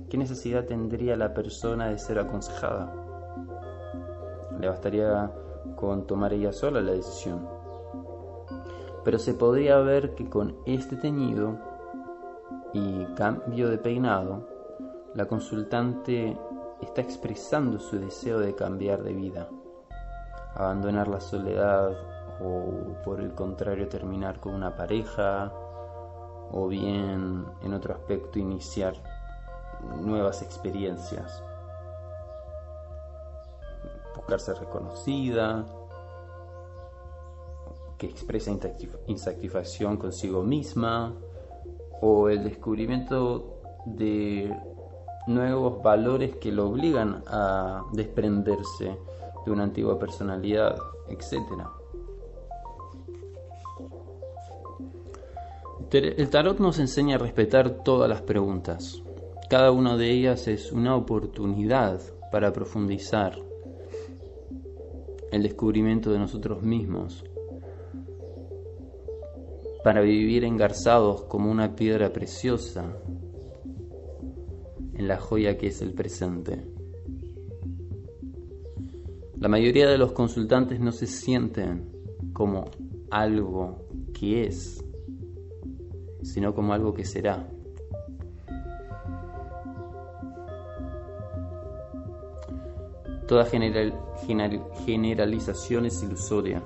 ¿qué 0.09 0.17
necesidad 0.17 0.65
tendría 0.65 1.15
la 1.15 1.33
persona 1.33 1.89
de 1.89 1.99
ser 1.99 2.19
aconsejada? 2.19 2.91
Le 4.59 4.67
bastaría 4.67 5.31
con 5.75 6.07
tomar 6.07 6.33
ella 6.33 6.51
sola 6.51 6.81
la 6.81 6.93
decisión. 6.93 7.47
Pero 9.03 9.19
se 9.19 9.33
podría 9.33 9.77
ver 9.77 10.15
que 10.15 10.29
con 10.29 10.55
este 10.65 10.95
teñido 10.95 11.59
y 12.73 13.05
cambio 13.15 13.69
de 13.69 13.77
peinado, 13.77 14.47
la 15.13 15.25
consultante 15.25 16.35
está 16.81 17.01
expresando 17.01 17.79
su 17.79 17.99
deseo 17.99 18.39
de 18.39 18.55
cambiar 18.55 19.03
de 19.03 19.13
vida, 19.13 19.47
abandonar 20.55 21.07
la 21.07 21.19
soledad 21.19 21.91
o 22.41 22.93
por 23.03 23.19
el 23.19 23.33
contrario 23.33 23.87
terminar 23.87 24.39
con 24.39 24.53
una 24.53 24.75
pareja 24.75 25.51
o 26.51 26.67
bien 26.67 27.45
en 27.61 27.73
otro 27.73 27.93
aspecto 27.93 28.39
iniciar 28.39 28.93
nuevas 30.01 30.41
experiencias, 30.41 31.43
buscarse 34.15 34.53
reconocida, 34.53 35.65
que 37.97 38.07
expresa 38.07 38.51
insatisfacción 39.07 39.97
consigo 39.97 40.43
misma, 40.43 41.13
o 42.01 42.29
el 42.29 42.43
descubrimiento 42.43 43.61
de 43.85 44.55
nuevos 45.27 45.81
valores 45.81 46.35
que 46.35 46.51
lo 46.51 46.67
obligan 46.67 47.23
a 47.27 47.83
desprenderse 47.93 48.97
de 49.45 49.51
una 49.51 49.63
antigua 49.63 49.97
personalidad, 49.97 50.75
etc. 51.07 51.37
El 55.93 56.29
tarot 56.31 56.59
nos 56.59 56.79
enseña 56.79 57.17
a 57.17 57.19
respetar 57.19 57.83
todas 57.83 58.09
las 58.09 58.23
preguntas. 58.23 59.03
Cada 59.47 59.69
una 59.69 59.95
de 59.95 60.09
ellas 60.09 60.47
es 60.47 60.71
una 60.71 60.95
oportunidad 60.95 62.01
para 62.31 62.51
profundizar 62.51 63.37
el 65.31 65.43
descubrimiento 65.43 66.11
de 66.11 66.17
nosotros 66.17 66.63
mismos 66.63 67.23
para 69.83 70.01
vivir 70.01 70.45
engarzados 70.45 71.25
como 71.25 71.51
una 71.51 71.75
piedra 71.75 72.11
preciosa 72.11 72.97
en 74.95 75.07
la 75.07 75.19
joya 75.19 75.59
que 75.59 75.67
es 75.67 75.79
el 75.83 75.93
presente. 75.93 76.65
La 79.37 79.47
mayoría 79.47 79.87
de 79.87 79.99
los 79.99 80.13
consultantes 80.13 80.79
no 80.79 80.91
se 80.91 81.05
sienten 81.05 81.91
como 82.33 82.65
algo 83.11 83.85
que 84.13 84.45
es, 84.45 84.83
sino 86.23 86.55
como 86.55 86.73
algo 86.73 86.93
que 86.93 87.05
será. 87.05 87.47
Toda 93.27 93.45
generalización 93.45 95.85
es 95.85 96.01
ilusoria. 96.03 96.61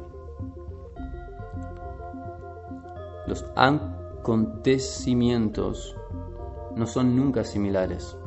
Los 3.27 3.45
acontecimientos 3.55 5.95
no 6.75 6.87
son 6.87 7.15
nunca 7.15 7.43
similares. 7.43 8.17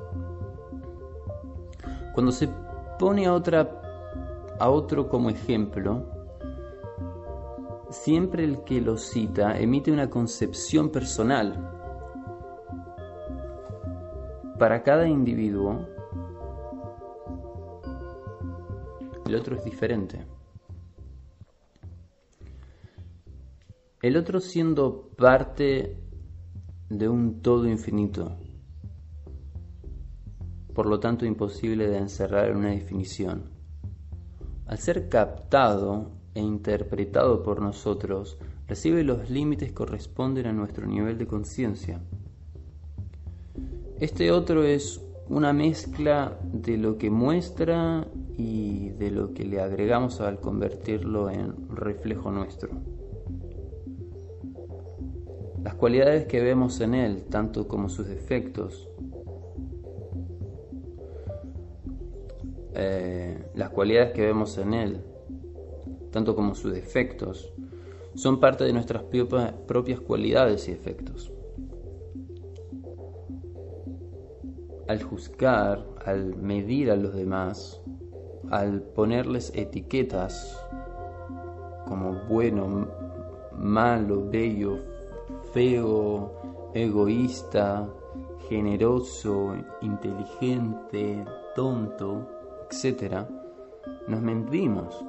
Cuando 2.15 2.31
se 2.33 2.49
pone 2.99 3.27
a, 3.27 3.35
otra, 3.35 3.69
a 4.59 4.69
otro 4.69 5.09
como 5.09 5.31
ejemplo, 5.31 6.20
siempre 7.91 8.45
el 8.45 8.65
que 8.65 8.81
lo 8.81 8.97
cita 8.97 9.59
emite 9.59 9.93
una 9.93 10.09
concepción 10.09 10.91
personal. 10.91 11.77
Para 14.59 14.83
cada 14.83 15.09
individuo, 15.09 15.87
el 19.27 19.35
otro 19.35 19.57
es 19.57 19.65
diferente. 19.65 20.27
el 24.03 24.17
otro 24.17 24.41
siendo 24.41 25.11
parte 25.17 25.99
de 26.89 27.09
un 27.09 27.43
todo 27.43 27.69
infinito, 27.69 28.39
por 30.75 30.87
lo 30.87 31.01
tanto 31.01 31.27
imposible 31.27 31.87
de 31.89 31.99
encerrar 31.99 32.49
en 32.49 32.57
una 32.57 32.71
definición. 32.71 33.51
Al 34.67 34.79
ser 34.79 35.09
captado 35.09 36.13
e 36.41 36.43
interpretado 36.43 37.43
por 37.43 37.61
nosotros, 37.61 38.39
recibe 38.67 39.05
los 39.05 39.29
límites 39.31 39.73
corresponden 39.73 40.47
a 40.47 40.53
nuestro 40.53 40.87
nivel 40.87 41.19
de 41.19 41.27
conciencia. 41.27 42.01
Este 44.01 44.33
otro 44.33 44.65
es 44.65 45.03
una 45.29 45.53
mezcla 45.53 46.39
de 46.43 46.79
lo 46.79 46.97
que 46.97 47.11
muestra 47.11 48.07
y 48.37 48.89
de 48.91 49.11
lo 49.11 49.35
que 49.35 49.45
le 49.45 49.61
agregamos 49.61 50.21
al 50.21 50.41
convertirlo 50.41 51.31
en 51.31 51.69
reflejo 51.69 52.31
nuestro. 52.31 52.71
Las 55.63 55.75
cualidades 55.75 56.25
que 56.25 56.41
vemos 56.41 56.81
en 56.81 56.95
Él, 56.95 57.25
tanto 57.29 57.69
como 57.69 57.91
sus 57.91 58.07
defectos, 58.07 58.89
eh, 62.75 63.45
las 63.55 63.69
cualidades 63.69 64.13
que 64.13 64.23
vemos 64.23 64.57
en 64.57 64.73
Él, 64.73 65.01
tanto 66.11 66.35
como 66.35 66.55
sus 66.55 66.73
defectos, 66.73 67.53
son 68.15 68.41
parte 68.41 68.65
de 68.65 68.73
nuestras 68.73 69.05
propias 69.05 70.01
cualidades 70.01 70.69
y 70.69 70.73
defectos. 70.73 71.33
Al 74.89 75.03
juzgar, 75.03 75.87
al 76.05 76.35
medir 76.35 76.91
a 76.91 76.97
los 76.97 77.15
demás, 77.15 77.81
al 78.51 78.83
ponerles 78.83 79.53
etiquetas 79.55 80.59
como 81.87 82.15
bueno, 82.29 82.89
malo, 83.57 84.29
bello, 84.29 84.79
feo, 85.53 86.71
egoísta, 86.75 87.89
generoso, 88.49 89.55
inteligente, 89.81 91.25
tonto, 91.55 92.29
etc., 92.71 93.27
nos 94.09 94.21
mentimos. 94.21 95.05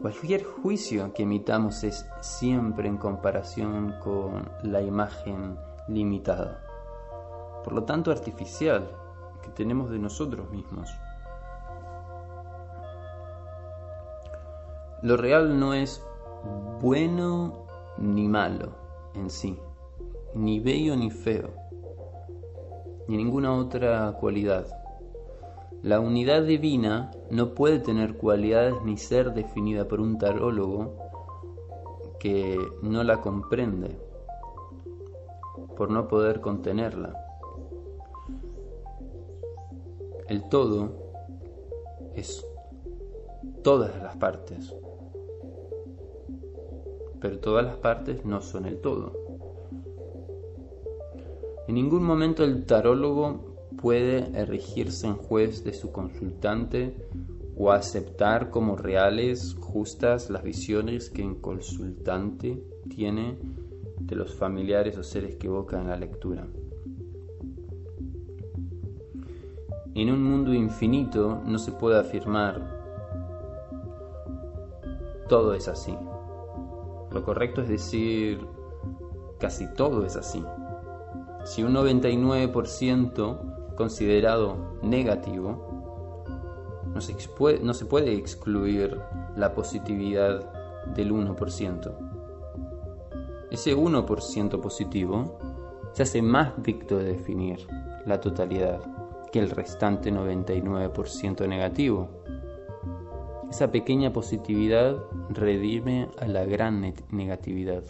Cualquier 0.00 0.44
juicio 0.44 1.12
que 1.12 1.24
emitamos 1.24 1.82
es 1.82 2.08
siempre 2.20 2.86
en 2.86 2.98
comparación 2.98 3.96
con 4.00 4.48
la 4.62 4.80
imagen 4.80 5.58
limitada, 5.88 6.62
por 7.64 7.72
lo 7.72 7.82
tanto 7.82 8.12
artificial, 8.12 8.88
que 9.42 9.48
tenemos 9.50 9.90
de 9.90 9.98
nosotros 9.98 10.48
mismos. 10.50 10.88
Lo 15.02 15.16
real 15.16 15.58
no 15.58 15.74
es 15.74 16.00
bueno 16.80 17.66
ni 17.98 18.28
malo 18.28 18.68
en 19.14 19.30
sí, 19.30 19.58
ni 20.32 20.60
bello 20.60 20.94
ni 20.94 21.10
feo, 21.10 21.50
ni 23.08 23.16
ninguna 23.16 23.52
otra 23.52 24.12
cualidad. 24.12 24.77
La 25.82 26.00
unidad 26.00 26.42
divina 26.42 27.10
no 27.30 27.54
puede 27.54 27.78
tener 27.78 28.16
cualidades 28.16 28.74
ni 28.84 28.96
ser 28.96 29.32
definida 29.32 29.86
por 29.86 30.00
un 30.00 30.18
tarólogo 30.18 30.96
que 32.18 32.58
no 32.82 33.04
la 33.04 33.20
comprende, 33.20 33.98
por 35.76 35.90
no 35.90 36.08
poder 36.08 36.40
contenerla. 36.40 37.14
El 40.28 40.48
todo 40.48 40.92
es 42.14 42.44
todas 43.62 43.96
las 44.02 44.16
partes 44.16 44.74
pero 47.20 47.38
todas 47.38 47.64
las 47.64 47.76
partes 47.76 48.24
no 48.24 48.40
son 48.40 48.66
el 48.66 48.80
todo. 48.80 49.12
En 51.66 51.74
ningún 51.74 52.02
momento 52.02 52.44
el 52.44 52.64
tarólogo 52.64 53.47
puede 53.80 54.38
erigirse 54.38 55.06
en 55.06 55.16
juez 55.16 55.64
de 55.64 55.72
su 55.72 55.92
consultante 55.92 56.94
o 57.56 57.72
aceptar 57.72 58.50
como 58.50 58.76
reales, 58.76 59.56
justas 59.60 60.30
las 60.30 60.42
visiones 60.42 61.10
que 61.10 61.22
el 61.22 61.40
consultante 61.40 62.62
tiene 62.88 63.38
de 64.00 64.16
los 64.16 64.34
familiares 64.34 64.96
o 64.98 65.02
seres 65.02 65.36
que 65.36 65.46
evoca 65.46 65.80
en 65.80 65.88
la 65.88 65.96
lectura. 65.96 66.46
En 69.94 70.12
un 70.12 70.22
mundo 70.22 70.54
infinito 70.54 71.42
no 71.44 71.58
se 71.58 71.72
puede 71.72 71.98
afirmar 71.98 72.78
todo 75.28 75.54
es 75.54 75.68
así. 75.68 75.94
Lo 77.10 77.24
correcto 77.24 77.62
es 77.62 77.68
decir 77.68 78.38
casi 79.38 79.66
todo 79.74 80.04
es 80.06 80.16
así. 80.16 80.44
Si 81.44 81.62
un 81.62 81.74
99% 81.74 83.47
considerado 83.78 84.56
negativo, 84.82 85.64
no 86.92 87.00
se, 87.00 87.84
puede 87.84 88.14
excluir 88.14 89.00
la 89.36 89.54
positividad 89.54 90.52
del 90.96 91.12
1%. 91.12 91.96
Ese 93.52 93.76
1% 93.76 94.60
positivo 94.60 95.38
se 95.92 96.02
hace 96.02 96.22
más 96.22 96.60
dicto 96.60 96.98
de 96.98 97.04
definir 97.04 97.68
la 98.04 98.20
totalidad 98.20 98.80
que 99.30 99.38
el 99.38 99.50
restante 99.50 100.12
99% 100.12 101.46
negativo. 101.46 102.08
Esa 103.48 103.70
pequeña 103.70 104.12
positividad 104.12 104.96
redime 105.30 106.08
a 106.18 106.26
la 106.26 106.44
gran 106.44 106.80
negatividad. 107.12 107.84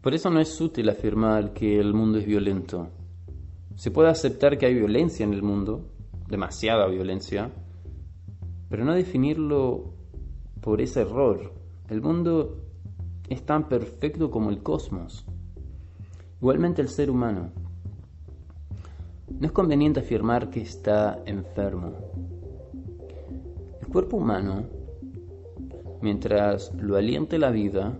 Por 0.00 0.14
eso 0.14 0.30
no 0.30 0.40
es 0.40 0.58
útil 0.58 0.88
afirmar 0.88 1.52
que 1.52 1.78
el 1.78 1.92
mundo 1.92 2.18
es 2.18 2.24
violento. 2.24 2.88
Se 3.74 3.90
puede 3.90 4.08
aceptar 4.08 4.56
que 4.56 4.64
hay 4.64 4.74
violencia 4.74 5.24
en 5.24 5.34
el 5.34 5.42
mundo, 5.42 5.90
demasiada 6.26 6.86
violencia, 6.86 7.50
pero 8.70 8.84
no 8.84 8.94
definirlo 8.94 9.92
por 10.62 10.80
ese 10.80 11.02
error. 11.02 11.52
El 11.90 12.00
mundo 12.00 12.64
es 13.28 13.44
tan 13.44 13.68
perfecto 13.68 14.30
como 14.30 14.48
el 14.48 14.62
cosmos. 14.62 15.26
Igualmente 16.40 16.80
el 16.80 16.88
ser 16.88 17.10
humano. 17.10 17.50
No 19.28 19.46
es 19.46 19.52
conveniente 19.52 20.00
afirmar 20.00 20.48
que 20.48 20.62
está 20.62 21.22
enfermo. 21.26 21.92
El 23.82 23.88
cuerpo 23.88 24.16
humano, 24.16 24.64
mientras 26.00 26.72
lo 26.74 26.96
aliente 26.96 27.38
la 27.38 27.50
vida, 27.50 27.98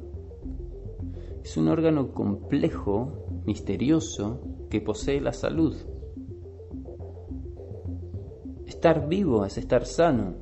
es 1.50 1.56
un 1.56 1.66
órgano 1.66 2.12
complejo, 2.12 3.42
misterioso, 3.44 4.40
que 4.70 4.80
posee 4.80 5.20
la 5.20 5.32
salud. 5.32 5.74
Estar 8.66 9.08
vivo 9.08 9.44
es 9.44 9.58
estar 9.58 9.84
sano, 9.84 10.36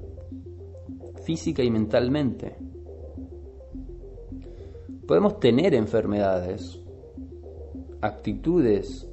física 1.24 1.62
y 1.62 1.70
mentalmente. 1.70 2.58
Podemos 5.06 5.40
tener 5.40 5.72
enfermedades, 5.72 6.78
actitudes 8.02 9.10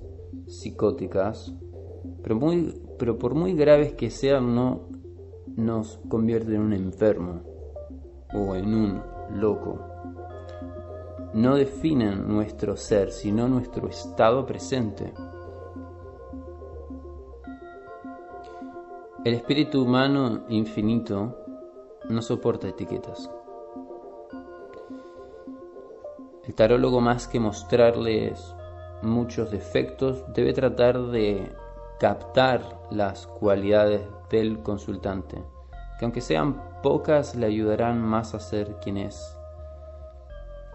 psicóticas, 0.47 1.55
pero, 2.21 3.17
por 3.17 3.35
muy 3.35 3.53
graves 3.53 3.93
que 3.93 4.09
sean, 4.09 4.53
no 4.53 4.89
nos 5.55 6.01
convierte 6.09 6.55
en 6.55 6.61
un 6.61 6.73
enfermo 6.73 7.39
o 8.33 8.53
en 8.53 8.73
un 8.73 9.01
loco 9.39 9.94
no 11.35 11.55
definen 11.55 12.29
nuestro 12.29 12.77
ser, 12.77 13.11
sino 13.11 13.49
nuestro 13.49 13.89
estado 13.89 14.45
presente. 14.45 15.13
El 19.25 19.33
espíritu 19.33 19.83
humano 19.83 20.45
infinito 20.47 21.35
no 22.07 22.21
soporta 22.21 22.69
etiquetas. 22.69 23.29
El 26.45 26.55
tarólogo 26.55 27.01
más 27.01 27.27
que 27.27 27.41
mostrarles 27.41 28.55
muchos 29.01 29.51
defectos 29.51 30.23
debe 30.33 30.53
tratar 30.53 31.07
de 31.07 31.51
captar 31.99 32.61
las 32.91 33.27
cualidades 33.27 34.03
del 34.29 34.63
consultante, 34.63 35.43
que 35.99 36.05
aunque 36.05 36.21
sean 36.21 36.81
pocas 36.81 37.35
le 37.35 37.47
ayudarán 37.47 38.01
más 38.01 38.33
a 38.33 38.39
ser 38.39 38.77
quien 38.79 38.95
es 38.95 39.37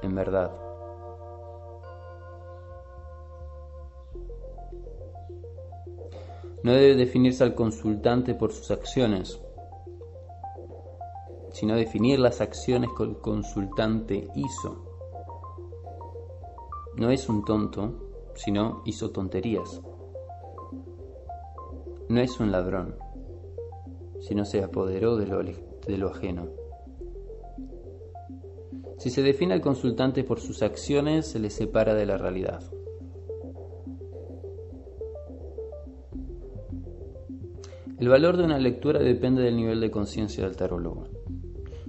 en 0.02 0.14
verdad. 0.14 0.52
No 6.62 6.72
debe 6.72 6.94
definirse 6.94 7.42
al 7.42 7.54
consultante 7.54 8.34
por 8.34 8.52
sus 8.52 8.70
acciones, 8.70 9.40
sino 11.52 11.74
definir 11.74 12.18
las 12.18 12.40
acciones 12.40 12.90
que 12.96 13.04
el 13.04 13.18
consultante 13.18 14.28
hizo. 14.34 14.84
No 16.96 17.10
es 17.10 17.28
un 17.30 17.44
tonto, 17.44 18.32
sino 18.34 18.82
hizo 18.84 19.10
tonterías. 19.10 19.80
No 22.08 22.20
es 22.20 22.38
un 22.40 22.52
ladrón, 22.52 22.96
sino 24.20 24.44
se 24.44 24.62
apoderó 24.62 25.16
de 25.16 25.26
lo, 25.26 25.42
de 25.42 25.98
lo 25.98 26.10
ajeno. 26.10 26.60
Si 29.00 29.08
se 29.08 29.22
define 29.22 29.54
al 29.54 29.62
consultante 29.62 30.24
por 30.24 30.40
sus 30.40 30.62
acciones, 30.62 31.26
se 31.26 31.38
le 31.38 31.48
separa 31.48 31.94
de 31.94 32.04
la 32.04 32.18
realidad. 32.18 32.62
El 37.98 38.10
valor 38.10 38.36
de 38.36 38.44
una 38.44 38.58
lectura 38.58 39.00
depende 39.00 39.40
del 39.40 39.56
nivel 39.56 39.80
de 39.80 39.90
conciencia 39.90 40.44
del 40.44 40.54
tarólogo. 40.54 41.04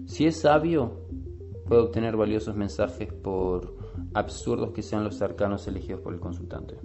Si 0.05 0.25
es 0.25 0.39
sabio, 0.39 1.01
puede 1.67 1.81
obtener 1.81 2.15
valiosos 2.15 2.55
mensajes 2.55 3.11
por 3.11 3.75
absurdos 4.13 4.71
que 4.71 4.81
sean 4.81 5.03
los 5.03 5.21
arcanos 5.21 5.67
elegidos 5.67 5.99
por 5.99 6.13
el 6.13 6.21
consultante. 6.21 6.77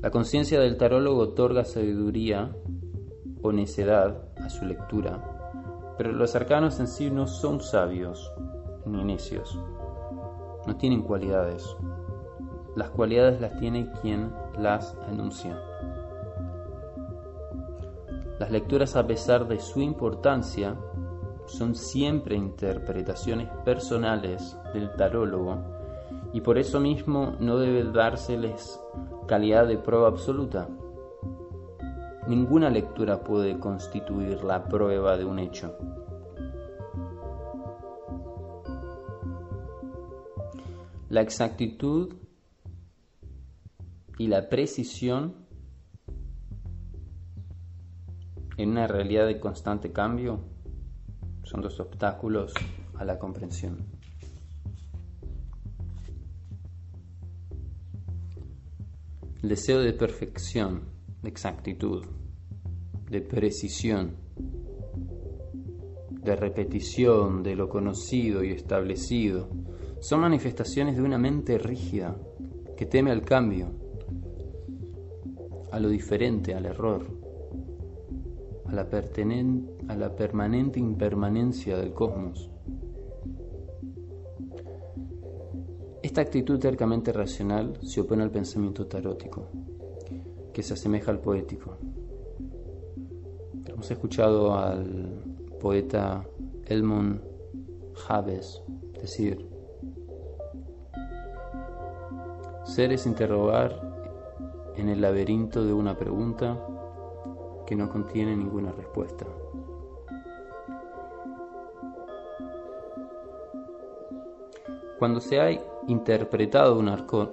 La 0.00 0.10
conciencia 0.10 0.58
del 0.58 0.78
tarólogo 0.78 1.20
otorga 1.20 1.66
sabiduría 1.66 2.56
o 3.42 3.52
necedad 3.52 4.30
a 4.38 4.48
su 4.48 4.64
lectura, 4.64 5.92
pero 5.98 6.12
los 6.12 6.34
arcanos 6.34 6.80
en 6.80 6.88
sí 6.88 7.10
no 7.10 7.26
son 7.26 7.60
sabios, 7.60 8.32
ni 8.86 9.04
necios. 9.04 9.58
No 10.66 10.76
tienen 10.76 11.02
cualidades. 11.02 11.76
Las 12.74 12.90
cualidades 12.90 13.40
las 13.40 13.58
tiene 13.58 13.90
quien 14.00 14.32
las 14.58 14.96
anuncia. 15.08 15.58
Las 18.38 18.50
lecturas, 18.50 18.96
a 18.96 19.06
pesar 19.06 19.48
de 19.48 19.58
su 19.60 19.80
importancia, 19.80 20.76
son 21.46 21.74
siempre 21.74 22.36
interpretaciones 22.36 23.48
personales 23.64 24.56
del 24.74 24.92
tarólogo 24.96 25.58
y 26.32 26.40
por 26.40 26.58
eso 26.58 26.80
mismo 26.80 27.34
no 27.40 27.56
debe 27.56 27.84
dárseles 27.84 28.80
calidad 29.26 29.66
de 29.66 29.78
prueba 29.78 30.08
absoluta. 30.08 30.68
Ninguna 32.26 32.70
lectura 32.70 33.20
puede 33.20 33.58
constituir 33.58 34.42
la 34.44 34.64
prueba 34.64 35.16
de 35.16 35.24
un 35.24 35.38
hecho. 35.38 35.76
La 41.08 41.20
exactitud 41.20 42.14
y 44.18 44.26
la 44.26 44.48
precisión 44.48 45.46
en 48.56 48.70
una 48.70 48.88
realidad 48.88 49.26
de 49.26 49.38
constante 49.38 49.92
cambio 49.92 50.40
son 51.44 51.60
dos 51.60 51.78
obstáculos 51.78 52.52
a 52.94 53.04
la 53.04 53.18
comprensión. 53.18 53.86
El 59.42 59.50
deseo 59.50 59.78
de 59.80 59.92
perfección, 59.92 60.88
de 61.22 61.28
exactitud, 61.28 62.04
de 63.08 63.20
precisión, 63.20 64.16
de 66.10 66.34
repetición 66.34 67.44
de 67.44 67.54
lo 67.54 67.68
conocido 67.68 68.42
y 68.42 68.50
establecido, 68.50 69.48
son 70.06 70.20
manifestaciones 70.20 70.94
de 70.94 71.02
una 71.02 71.18
mente 71.18 71.58
rígida 71.58 72.16
que 72.76 72.86
teme 72.86 73.10
al 73.10 73.22
cambio, 73.22 73.72
a 75.72 75.80
lo 75.80 75.88
diferente, 75.88 76.54
al 76.54 76.66
error, 76.66 77.04
a 78.66 78.72
la, 79.96 80.14
permanente 80.14 80.78
impermanencia 80.78 81.76
del 81.76 81.92
cosmos. 81.92 82.48
Esta 86.04 86.20
actitud 86.20 86.60
tercamente 86.60 87.12
racional 87.12 87.76
se 87.82 88.00
opone 88.00 88.22
al 88.22 88.30
pensamiento 88.30 88.86
tarótico, 88.86 89.48
que 90.52 90.62
se 90.62 90.74
asemeja 90.74 91.10
al 91.10 91.18
poético. 91.18 91.78
Hemos 93.64 93.90
escuchado 93.90 94.54
al 94.54 95.24
poeta 95.60 96.24
Elmon 96.64 97.20
Javes, 97.92 98.62
es 98.94 99.02
decir, 99.02 99.55
ser 102.66 102.92
es 102.92 103.06
interrogar 103.06 103.80
en 104.74 104.88
el 104.88 105.00
laberinto 105.00 105.64
de 105.64 105.72
una 105.72 105.96
pregunta 105.96 106.58
que 107.64 107.76
no 107.76 107.88
contiene 107.88 108.36
ninguna 108.36 108.72
respuesta. 108.72 109.24
Cuando 114.98 115.20
se 115.20 115.40
ha 115.40 115.50
interpretado 115.86 116.78
un, 116.78 116.88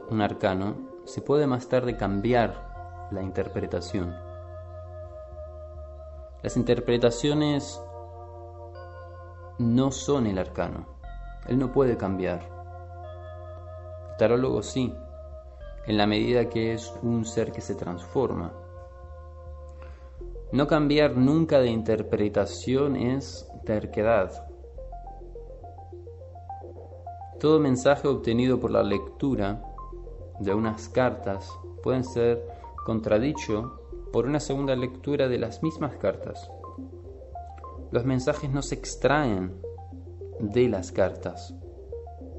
un 0.09 0.21
arcano, 0.21 0.75
se 1.05 1.21
puede 1.21 1.47
más 1.47 1.67
tarde 1.67 1.97
cambiar 1.97 3.07
la 3.11 3.23
interpretación. 3.23 4.13
Las 6.43 6.57
interpretaciones 6.57 7.81
no 9.57 9.91
son 9.91 10.27
el 10.27 10.37
arcano. 10.37 10.85
Él 11.47 11.57
no 11.57 11.71
puede 11.71 11.97
cambiar. 11.97 12.41
El 14.11 14.17
tarólogo 14.17 14.61
sí, 14.61 14.93
en 15.85 15.97
la 15.97 16.07
medida 16.07 16.49
que 16.49 16.73
es 16.73 16.93
un 17.01 17.25
ser 17.25 17.51
que 17.51 17.61
se 17.61 17.75
transforma. 17.75 18.53
No 20.51 20.67
cambiar 20.67 21.17
nunca 21.17 21.59
de 21.59 21.69
interpretación 21.69 22.95
es 22.95 23.49
terquedad. 23.65 24.47
Todo 27.39 27.59
mensaje 27.59 28.07
obtenido 28.07 28.59
por 28.59 28.71
la 28.71 28.83
lectura 28.83 29.61
de 30.39 30.53
unas 30.53 30.87
cartas 30.89 31.51
puede 31.81 32.03
ser 32.03 32.47
contradicho 32.85 33.79
por 34.11 34.25
una 34.25 34.39
segunda 34.39 34.75
lectura 34.75 35.27
de 35.27 35.39
las 35.39 35.63
mismas 35.63 35.95
cartas. 35.95 36.49
Los 37.91 38.05
mensajes 38.05 38.49
no 38.49 38.61
se 38.61 38.75
extraen 38.75 39.59
de 40.39 40.69
las 40.69 40.91
cartas, 40.91 41.53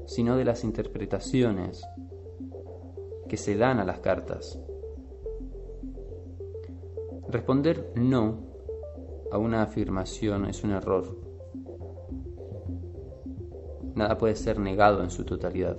sino 0.05 0.37
de 0.37 0.45
las 0.45 0.63
interpretaciones 0.63 1.85
que 3.35 3.41
se 3.41 3.57
dan 3.57 3.79
a 3.79 3.83
las 3.83 3.99
cartas. 3.99 4.57
Responder 7.27 7.91
no 7.97 8.45
a 9.29 9.37
una 9.37 9.61
afirmación 9.61 10.45
es 10.45 10.63
un 10.63 10.71
error. 10.71 11.17
Nada 13.93 14.17
puede 14.17 14.37
ser 14.37 14.57
negado 14.57 15.03
en 15.03 15.09
su 15.09 15.25
totalidad. 15.25 15.77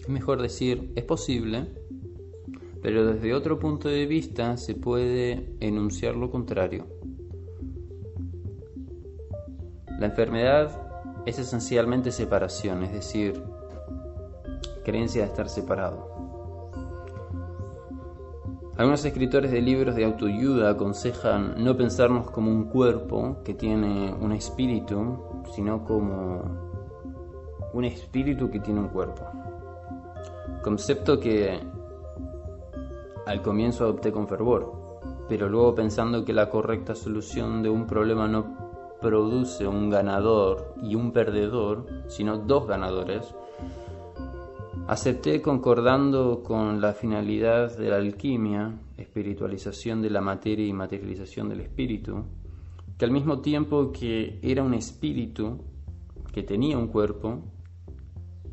Es 0.00 0.08
mejor 0.08 0.42
decir, 0.42 0.90
es 0.96 1.04
posible, 1.04 1.68
pero 2.82 3.06
desde 3.06 3.34
otro 3.34 3.60
punto 3.60 3.88
de 3.88 4.06
vista 4.06 4.56
se 4.56 4.74
puede 4.74 5.54
enunciar 5.60 6.16
lo 6.16 6.28
contrario. 6.28 6.88
La 10.00 10.06
enfermedad 10.06 11.22
es 11.24 11.38
esencialmente 11.38 12.10
separación, 12.10 12.82
es 12.82 12.92
decir, 12.92 13.53
creencia 14.84 15.22
de 15.22 15.28
estar 15.28 15.48
separado. 15.48 16.08
Algunos 18.76 19.04
escritores 19.04 19.52
de 19.52 19.60
libros 19.60 19.94
de 19.94 20.04
autoayuda 20.04 20.70
aconsejan 20.70 21.54
no 21.62 21.76
pensarnos 21.76 22.30
como 22.30 22.50
un 22.50 22.64
cuerpo 22.64 23.36
que 23.44 23.54
tiene 23.54 24.12
un 24.12 24.32
espíritu, 24.32 25.18
sino 25.54 25.84
como 25.84 26.42
un 27.72 27.84
espíritu 27.84 28.50
que 28.50 28.58
tiene 28.58 28.80
un 28.80 28.88
cuerpo. 28.88 29.22
Concepto 30.62 31.20
que 31.20 31.60
al 33.26 33.42
comienzo 33.42 33.84
adopté 33.84 34.10
con 34.10 34.26
fervor, 34.26 35.00
pero 35.28 35.48
luego 35.48 35.74
pensando 35.74 36.24
que 36.24 36.32
la 36.32 36.50
correcta 36.50 36.94
solución 36.94 37.62
de 37.62 37.70
un 37.70 37.86
problema 37.86 38.26
no 38.26 38.98
produce 39.00 39.68
un 39.68 39.88
ganador 39.88 40.74
y 40.82 40.94
un 40.94 41.12
perdedor, 41.12 41.86
sino 42.08 42.38
dos 42.38 42.66
ganadores, 42.66 43.34
acepté 44.86 45.40
concordando 45.40 46.42
con 46.42 46.80
la 46.80 46.92
finalidad 46.92 47.76
de 47.78 47.88
la 47.88 47.96
alquimia, 47.96 48.78
espiritualización 48.98 50.02
de 50.02 50.10
la 50.10 50.20
materia 50.20 50.66
y 50.66 50.72
materialización 50.72 51.48
del 51.48 51.60
espíritu, 51.60 52.24
que 52.98 53.04
al 53.04 53.10
mismo 53.10 53.40
tiempo 53.40 53.92
que 53.92 54.38
era 54.42 54.62
un 54.62 54.74
espíritu 54.74 55.58
que 56.32 56.42
tenía 56.42 56.76
un 56.76 56.88
cuerpo, 56.88 57.42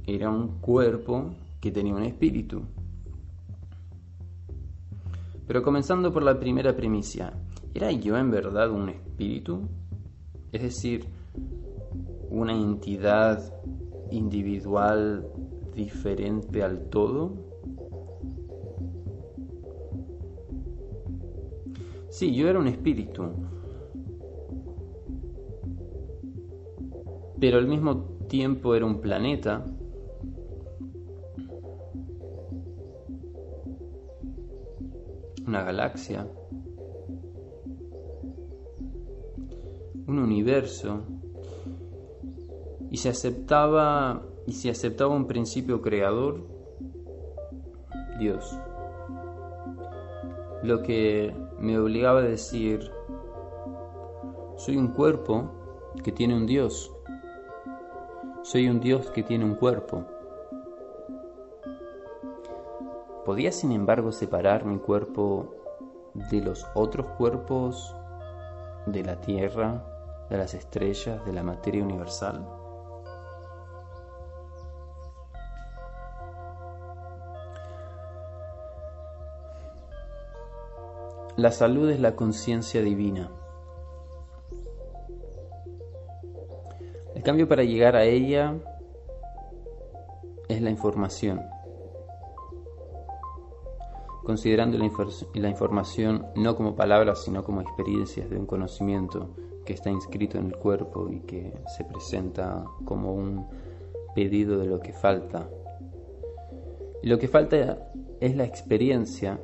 era 0.06 0.30
un 0.30 0.60
cuerpo 0.62 1.36
que 1.60 1.72
tenía 1.72 1.94
un 1.94 2.04
espíritu. 2.04 2.62
Pero 5.46 5.62
comenzando 5.62 6.14
por 6.14 6.24
la 6.24 6.40
primera 6.40 6.74
primicia, 6.76 7.34
¿era 7.74 7.92
yo 7.92 8.18
en 8.18 8.32
verdad 8.32 8.72
un 8.72 8.88
espíritu? 8.90 9.68
Es 10.54 10.62
decir, 10.62 11.06
una 12.30 12.54
entidad 12.54 13.54
individual 14.12 15.26
diferente 15.74 16.64
al 16.64 16.90
todo? 16.90 17.34
Sí, 22.10 22.36
yo 22.36 22.50
era 22.50 22.60
un 22.60 22.68
espíritu, 22.68 23.24
pero 27.40 27.58
al 27.58 27.68
mismo 27.68 28.04
tiempo 28.28 28.76
era 28.76 28.86
un 28.86 29.02
planeta. 29.02 29.66
Una 35.48 35.64
galaxia, 35.64 36.28
un 40.08 40.20
universo, 40.20 41.02
y 42.90 42.98
se 42.98 43.10
aceptaba 43.10 44.31
y 44.46 44.54
se 44.54 44.70
aceptaba 44.70 45.14
un 45.14 45.28
principio 45.28 45.82
creador, 45.82 46.42
Dios. 48.20 48.58
Lo 50.64 50.84
que 50.84 51.36
me 51.60 51.80
obligaba 51.80 52.20
a 52.20 52.24
decir, 52.24 52.92
soy 54.56 54.78
un 54.78 54.90
cuerpo 54.90 55.50
que 56.04 56.12
tiene 56.12 56.36
un 56.36 56.46
Dios. 56.46 56.92
Soy 58.44 58.68
un 58.70 58.80
Dios 58.80 59.10
que 59.12 59.24
tiene 59.24 59.46
un 59.46 59.56
cuerpo. 59.56 60.06
¿Podía 63.26 63.52
sin 63.52 63.72
embargo 63.72 64.12
separar 64.12 64.66
mi 64.66 64.78
cuerpo 64.78 65.56
de 66.14 66.42
los 66.42 66.66
otros 66.74 67.08
cuerpos 67.18 67.96
de 68.88 69.04
la 69.04 69.22
Tierra, 69.22 69.84
de 70.30 70.38
las 70.38 70.54
estrellas, 70.54 71.24
de 71.26 71.34
la 71.34 71.44
materia 71.44 71.84
universal? 71.84 72.61
La 81.38 81.52
salud 81.52 81.90
es 81.90 82.00
la 82.00 82.16
conciencia 82.16 82.82
divina. 82.82 83.32
El 87.16 87.24
cambio 87.24 87.48
para 87.48 87.64
llegar 87.64 87.96
a 87.96 88.04
ella 88.04 88.56
es 90.48 90.62
la 90.62 90.70
información 90.70 91.42
considerando 94.24 94.78
la, 94.78 95.50
información 95.50 96.26
no 96.36 96.56
como 96.56 96.76
palabras, 96.76 97.24
sino 97.24 97.44
como 97.44 97.62
experiencias 97.62 98.30
de 98.30 98.38
un 98.38 98.46
conocimiento 98.46 99.36
que 99.66 99.74
está 99.74 99.90
inscrito 99.90 100.38
en 100.38 100.48
el 100.48 100.56
cuerpo 100.56 101.10
y 101.10 101.22
que 101.22 101.54
se 101.76 101.84
presenta 101.84 102.66
como 102.86 103.14
un 103.14 103.48
pedido 104.16 104.58
de 104.60 104.68
lo 104.68 104.80
que 104.80 104.94
falta. 104.94 105.50
Y 107.02 107.08
lo 107.08 107.18
que 107.18 107.28
falta 107.28 107.92
es 108.20 108.36
la 108.36 108.46
experiencia 108.46 109.40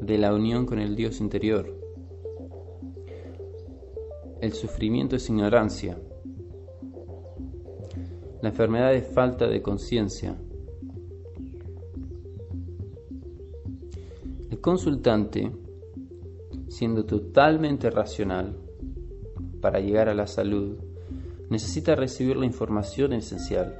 de 0.00 0.18
la 0.18 0.34
unión 0.34 0.66
con 0.66 0.78
el 0.78 0.96
Dios 0.96 1.20
interior. 1.20 1.76
El 4.40 4.52
sufrimiento 4.52 5.16
es 5.16 5.28
ignorancia. 5.28 5.98
La 8.42 8.48
enfermedad 8.48 8.94
es 8.94 9.06
falta 9.12 9.46
de 9.46 9.60
conciencia. 9.60 10.36
consultante, 14.60 15.50
siendo 16.68 17.04
totalmente 17.04 17.90
racional, 17.90 18.56
para 19.60 19.80
llegar 19.80 20.08
a 20.08 20.14
la 20.14 20.26
salud, 20.26 20.78
necesita 21.48 21.94
recibir 21.94 22.36
la 22.36 22.46
información 22.46 23.12
esencial. 23.12 23.76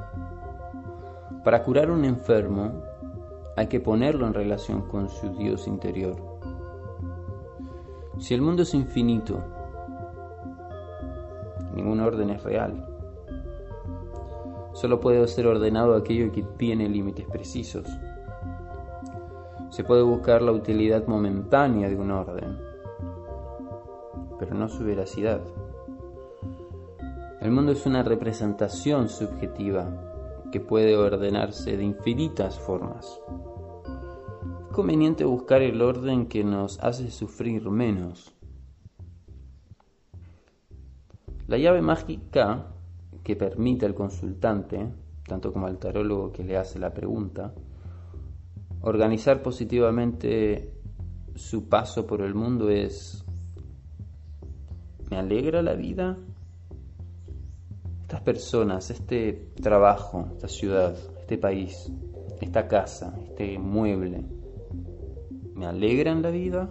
Para 1.45 1.63
curar 1.63 1.91
un 1.91 2.05
enfermo, 2.05 2.83
hay 3.57 3.67
que 3.67 3.81
ponerlo 3.81 4.27
en 4.27 4.35
relación 4.35 4.83
con 4.83 5.09
su 5.09 5.31
Dios 5.35 5.67
interior. 5.67 6.17
Si 8.19 8.35
el 8.35 8.43
mundo 8.43 8.63
es 8.63 8.75
infinito, 8.75 9.43
ningún 11.75 12.01
orden 12.01 12.31
es 12.31 12.43
real. 12.43 12.87
Solo 14.73 15.01
puede 15.01 15.27
ser 15.27 15.47
ordenado 15.47 15.95
aquello 15.95 16.31
que 16.33 16.43
tiene 16.43 16.89
límites 16.89 17.27
precisos. 17.27 17.87
Se 19.71 19.85
puede 19.85 20.03
buscar 20.03 20.43
la 20.43 20.53
utilidad 20.53 21.07
momentánea 21.07 21.89
de 21.89 21.97
un 21.97 22.11
orden, 22.11 22.59
pero 24.39 24.55
no 24.55 24.69
su 24.69 24.85
veracidad. 24.85 25.41
El 27.41 27.51
mundo 27.51 27.73
es 27.73 27.87
una 27.87 28.03
representación 28.03 29.09
subjetiva 29.09 30.10
que 30.51 30.61
puede 30.61 30.97
ordenarse 30.97 31.77
de 31.77 31.85
infinitas 31.85 32.59
formas. 32.59 33.21
Es 34.69 34.75
conveniente 34.75 35.25
buscar 35.25 35.63
el 35.63 35.83
orden 35.83 36.27
que 36.27 36.45
nos 36.45 36.79
hace 36.81 37.11
sufrir 37.11 37.69
menos. 37.71 38.35
La 41.47 41.59
llave 41.59 41.83
mágica 41.83 42.73
que 43.25 43.37
permite 43.37 43.87
al 43.87 43.95
consultante, 43.95 44.89
tanto 45.27 45.53
como 45.53 45.67
al 45.67 45.79
tarólogo 45.79 46.33
que 46.33 46.45
le 46.45 46.57
hace 46.57 46.79
la 46.79 46.95
pregunta, 46.95 47.53
organizar 48.83 49.43
positivamente 49.43 50.73
su 51.35 51.69
paso 51.69 52.07
por 52.07 52.23
el 52.23 52.35
mundo 52.35 52.71
es, 52.71 53.25
¿me 55.11 55.19
alegra 55.19 55.63
la 55.63 55.75
vida? 55.75 56.17
Personas, 58.25 58.91
este 58.91 59.53
trabajo, 59.63 60.29
esta 60.33 60.49
ciudad, 60.49 60.95
este 61.21 61.39
país, 61.39 61.91
esta 62.41 62.69
casa, 62.69 63.19
este 63.23 63.59
mueble, 63.59 64.25
¿me 65.55 65.67
alegran 65.67 66.23
la 66.23 66.31
vida? 66.31 66.71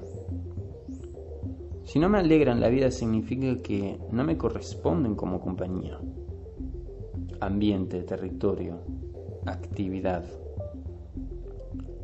Si 1.86 1.98
no 1.98 2.08
me 2.08 2.20
alegran 2.20 2.60
la 2.60 2.70
vida 2.70 2.92
significa 2.92 3.62
que 3.64 4.00
no 4.12 4.24
me 4.24 4.38
corresponden 4.38 5.16
como 5.16 5.42
compañía. 5.42 6.00
Ambiente, 7.40 8.04
territorio, 8.04 8.82
actividad. 9.46 10.24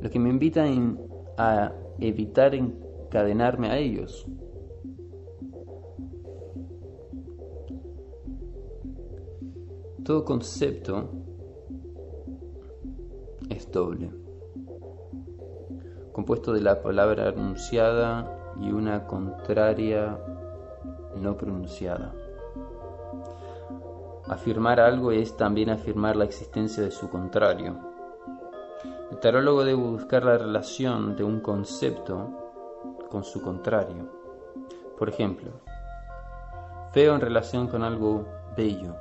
Lo 0.01 0.09
que 0.09 0.19
me 0.19 0.29
invita 0.29 0.65
a 1.37 1.71
evitar 1.99 2.55
encadenarme 2.55 3.69
a 3.69 3.77
ellos. 3.77 4.25
Todo 10.05 10.23
concepto 10.23 11.09
es 13.49 13.71
doble, 13.71 14.11
compuesto 16.11 16.53
de 16.53 16.61
la 16.61 16.83
palabra 16.83 17.29
anunciada 17.29 18.53
y 18.61 18.71
una 18.71 19.07
contraria 19.07 20.19
no 21.15 21.35
pronunciada. 21.35 22.13
Afirmar 24.27 24.79
algo 24.79 25.11
es 25.11 25.35
también 25.35 25.71
afirmar 25.71 26.15
la 26.15 26.25
existencia 26.25 26.83
de 26.83 26.91
su 26.91 27.09
contrario. 27.09 27.75
El 29.09 29.17
tarólogo 29.17 29.65
debe 29.65 29.81
buscar 29.81 30.23
la 30.23 30.37
relación 30.37 31.15
de 31.15 31.23
un 31.23 31.39
concepto 31.39 32.29
con 33.09 33.23
su 33.23 33.41
contrario. 33.41 34.07
Por 34.99 35.09
ejemplo, 35.09 35.49
feo 36.91 37.15
en 37.15 37.21
relación 37.21 37.67
con 37.67 37.81
algo 37.81 38.27
bello, 38.55 38.97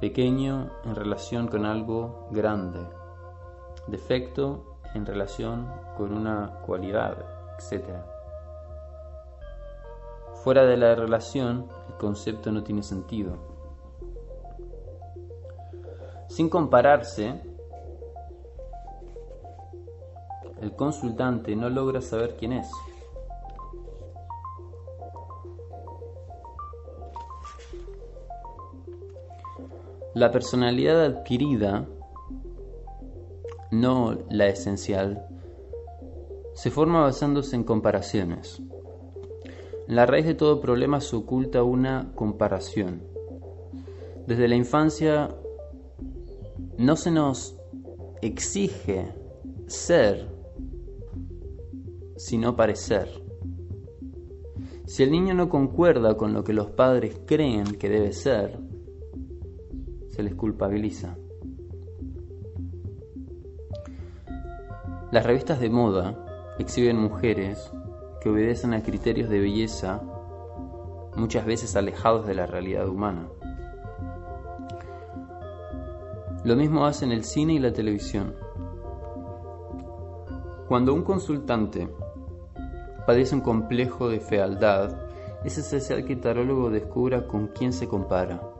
pequeño 0.00 0.70
en 0.84 0.94
relación 0.94 1.48
con 1.48 1.66
algo 1.66 2.28
grande, 2.30 2.80
defecto 3.86 4.78
en 4.94 5.04
relación 5.06 5.68
con 5.96 6.12
una 6.12 6.60
cualidad, 6.64 7.16
etc. 7.58 7.84
Fuera 10.44 10.64
de 10.64 10.76
la 10.76 10.94
relación, 10.94 11.66
el 11.88 11.94
concepto 11.94 12.52
no 12.52 12.62
tiene 12.62 12.82
sentido. 12.82 13.36
Sin 16.28 16.48
compararse, 16.48 17.42
el 20.60 20.74
consultante 20.76 21.56
no 21.56 21.68
logra 21.68 22.00
saber 22.00 22.36
quién 22.38 22.52
es. 22.52 22.70
La 30.18 30.32
personalidad 30.32 31.04
adquirida, 31.04 31.86
no 33.70 34.18
la 34.28 34.48
esencial, 34.48 35.28
se 36.54 36.72
forma 36.72 37.02
basándose 37.02 37.54
en 37.54 37.62
comparaciones. 37.62 38.60
En 39.86 39.94
la 39.94 40.06
raíz 40.06 40.26
de 40.26 40.34
todo 40.34 40.60
problema 40.60 41.00
se 41.00 41.14
oculta 41.14 41.62
una 41.62 42.10
comparación. 42.16 43.00
Desde 44.26 44.48
la 44.48 44.56
infancia 44.56 45.36
no 46.78 46.96
se 46.96 47.12
nos 47.12 47.56
exige 48.20 49.14
ser, 49.68 50.26
sino 52.16 52.56
parecer. 52.56 53.08
Si 54.84 55.04
el 55.04 55.12
niño 55.12 55.34
no 55.34 55.48
concuerda 55.48 56.16
con 56.16 56.32
lo 56.32 56.42
que 56.42 56.54
los 56.54 56.70
padres 56.70 57.20
creen 57.24 57.76
que 57.76 57.88
debe 57.88 58.12
ser, 58.12 58.66
se 60.18 60.24
les 60.24 60.34
culpabiliza. 60.34 61.16
Las 65.12 65.24
revistas 65.24 65.60
de 65.60 65.70
moda 65.70 66.56
exhiben 66.58 66.98
mujeres 66.98 67.70
que 68.20 68.28
obedecen 68.28 68.74
a 68.74 68.82
criterios 68.82 69.28
de 69.28 69.38
belleza 69.38 70.02
muchas 71.14 71.46
veces 71.46 71.76
alejados 71.76 72.26
de 72.26 72.34
la 72.34 72.46
realidad 72.46 72.88
humana. 72.88 73.28
Lo 76.42 76.56
mismo 76.56 76.84
hacen 76.84 77.12
el 77.12 77.22
cine 77.22 77.52
y 77.52 77.60
la 77.60 77.72
televisión. 77.72 78.34
Cuando 80.66 80.94
un 80.94 81.04
consultante 81.04 81.88
padece 83.06 83.36
un 83.36 83.42
complejo 83.42 84.08
de 84.08 84.18
fealdad, 84.18 84.98
es 85.44 85.58
esencial 85.58 86.04
que 86.04 86.14
el 86.14 86.20
tarólogo 86.20 86.70
descubra 86.70 87.28
con 87.28 87.46
quién 87.46 87.72
se 87.72 87.86
compara. 87.86 88.57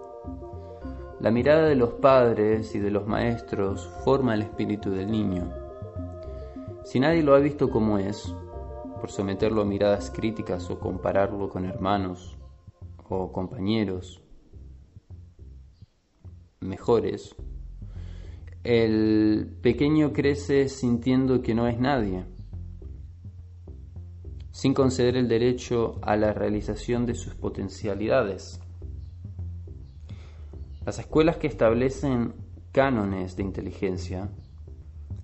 La 1.21 1.33
mirada 1.33 1.67
de 1.69 1.75
los 1.75 1.95
padres 1.95 2.77
y 2.77 2.79
de 2.79 2.93
los 2.93 3.09
maestros 3.09 3.89
forma 4.05 4.35
el 4.35 4.43
espíritu 4.43 4.91
del 4.91 5.11
niño. 5.11 5.53
Si 6.85 7.01
nadie 7.01 7.25
lo 7.25 7.35
ha 7.35 7.41
visto 7.41 7.71
como 7.71 7.99
es, 7.99 8.33
por 9.01 9.11
someterlo 9.11 9.63
a 9.63 9.65
miradas 9.65 10.13
críticas 10.13 10.71
o 10.71 10.79
compararlo 10.79 11.49
con 11.49 11.65
hermanos 11.65 12.39
o 13.09 13.33
compañeros 13.33 14.23
mejores, 16.61 17.35
el 18.63 19.59
pequeño 19.61 20.13
crece 20.13 20.69
sintiendo 20.69 21.43
que 21.43 21.55
no 21.55 21.67
es 21.67 21.81
nadie, 21.81 22.27
sin 24.53 24.73
conceder 24.73 25.17
el 25.17 25.27
derecho 25.27 25.99
a 26.01 26.17
la 26.17 26.33
realización 26.33 27.07
de 27.07 27.15
sus 27.15 27.35
potencialidades. 27.35 28.61
Las 30.89 31.01
escuelas 31.01 31.37
que 31.37 31.49
establecen 31.49 32.33
cánones 32.73 33.37
de 33.37 33.43
inteligencia, 33.43 34.31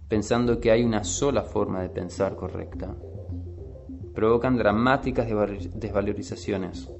pensando 0.09 0.61
que 0.61 0.71
hay 0.71 0.85
una 0.85 1.05
sola 1.05 1.41
forma 1.41 1.81
de 1.81 1.89
pensar 1.89 2.37
correcta, 2.37 2.95
provocan 4.15 4.59
dramáticas 4.59 5.27
desvalorizaciones. 5.27 6.91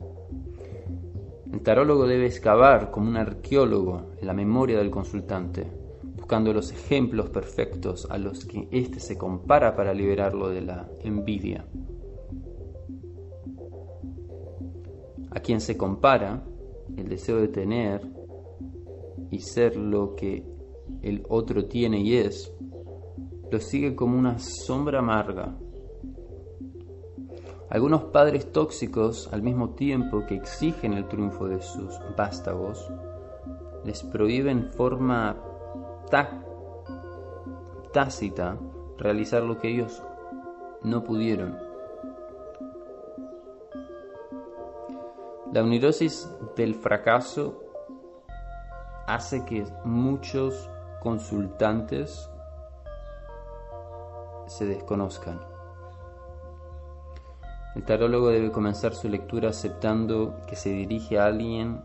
El 1.53 1.61
tarólogo 1.61 2.07
debe 2.07 2.25
excavar 2.25 2.91
como 2.91 3.11
un 3.11 3.19
arqueólogo 3.19 4.13
en 4.19 4.27
la 4.27 4.33
memoria 4.33 4.79
del 4.79 4.91
consultante, 4.91 5.71
buscando 6.17 6.55
los 6.55 6.73
ejemplos 6.73 7.29
perfectos 7.29 8.09
a 8.11 8.17
los 8.17 8.47
que 8.47 8.67
éste 8.71 8.99
se 8.99 9.19
compara 9.19 9.77
para 9.77 9.93
liberarlo 9.93 10.49
de 10.49 10.63
la 10.63 10.89
envidia. 11.03 11.67
A 15.31 15.41
quien 15.41 15.61
se 15.61 15.77
compara, 15.77 16.43
el 16.97 17.11
deseo 17.11 17.37
de 17.37 17.49
tener, 17.49 18.24
y 19.35 19.41
ser 19.41 19.77
lo 19.77 20.15
que 20.15 20.45
el 21.03 21.25
otro 21.29 21.67
tiene 21.67 22.01
y 22.01 22.17
es, 22.17 22.55
lo 23.51 23.59
sigue 23.59 23.97
como 23.97 24.17
una 24.17 24.39
sombra 24.39 25.01
amarga. 25.01 25.57
Algunos 27.69 28.05
padres 28.05 28.53
tóxicos, 28.53 29.29
al 29.33 29.43
mismo 29.43 29.71
tiempo 29.71 30.25
que 30.27 30.37
exigen 30.37 30.93
el 30.93 31.09
triunfo 31.09 31.49
de 31.49 31.61
sus 31.61 31.99
vástagos, 32.17 32.89
les 33.85 34.05
prohíben 34.05 34.71
forma 34.73 35.37
tácita 37.93 38.57
realizar 38.97 39.43
lo 39.43 39.59
que 39.59 39.69
ellos 39.69 40.01
no 40.83 41.03
pudieron. 41.03 41.59
La 45.53 45.63
neurosis 45.63 46.31
del 46.57 46.75
fracaso 46.77 47.64
hace 49.07 49.45
que 49.45 49.67
muchos 49.85 50.71
consultantes 51.01 52.31
se 54.47 54.67
desconozcan. 54.67 55.41
El 57.75 57.85
tarólogo 57.85 58.29
debe 58.29 58.53
comenzar 58.53 58.95
su 58.95 59.09
lectura 59.09 59.51
aceptando 59.51 60.37
que 60.47 60.57
se 60.57 60.71
dirige 60.71 61.19
a 61.19 61.27
alguien 61.27 61.83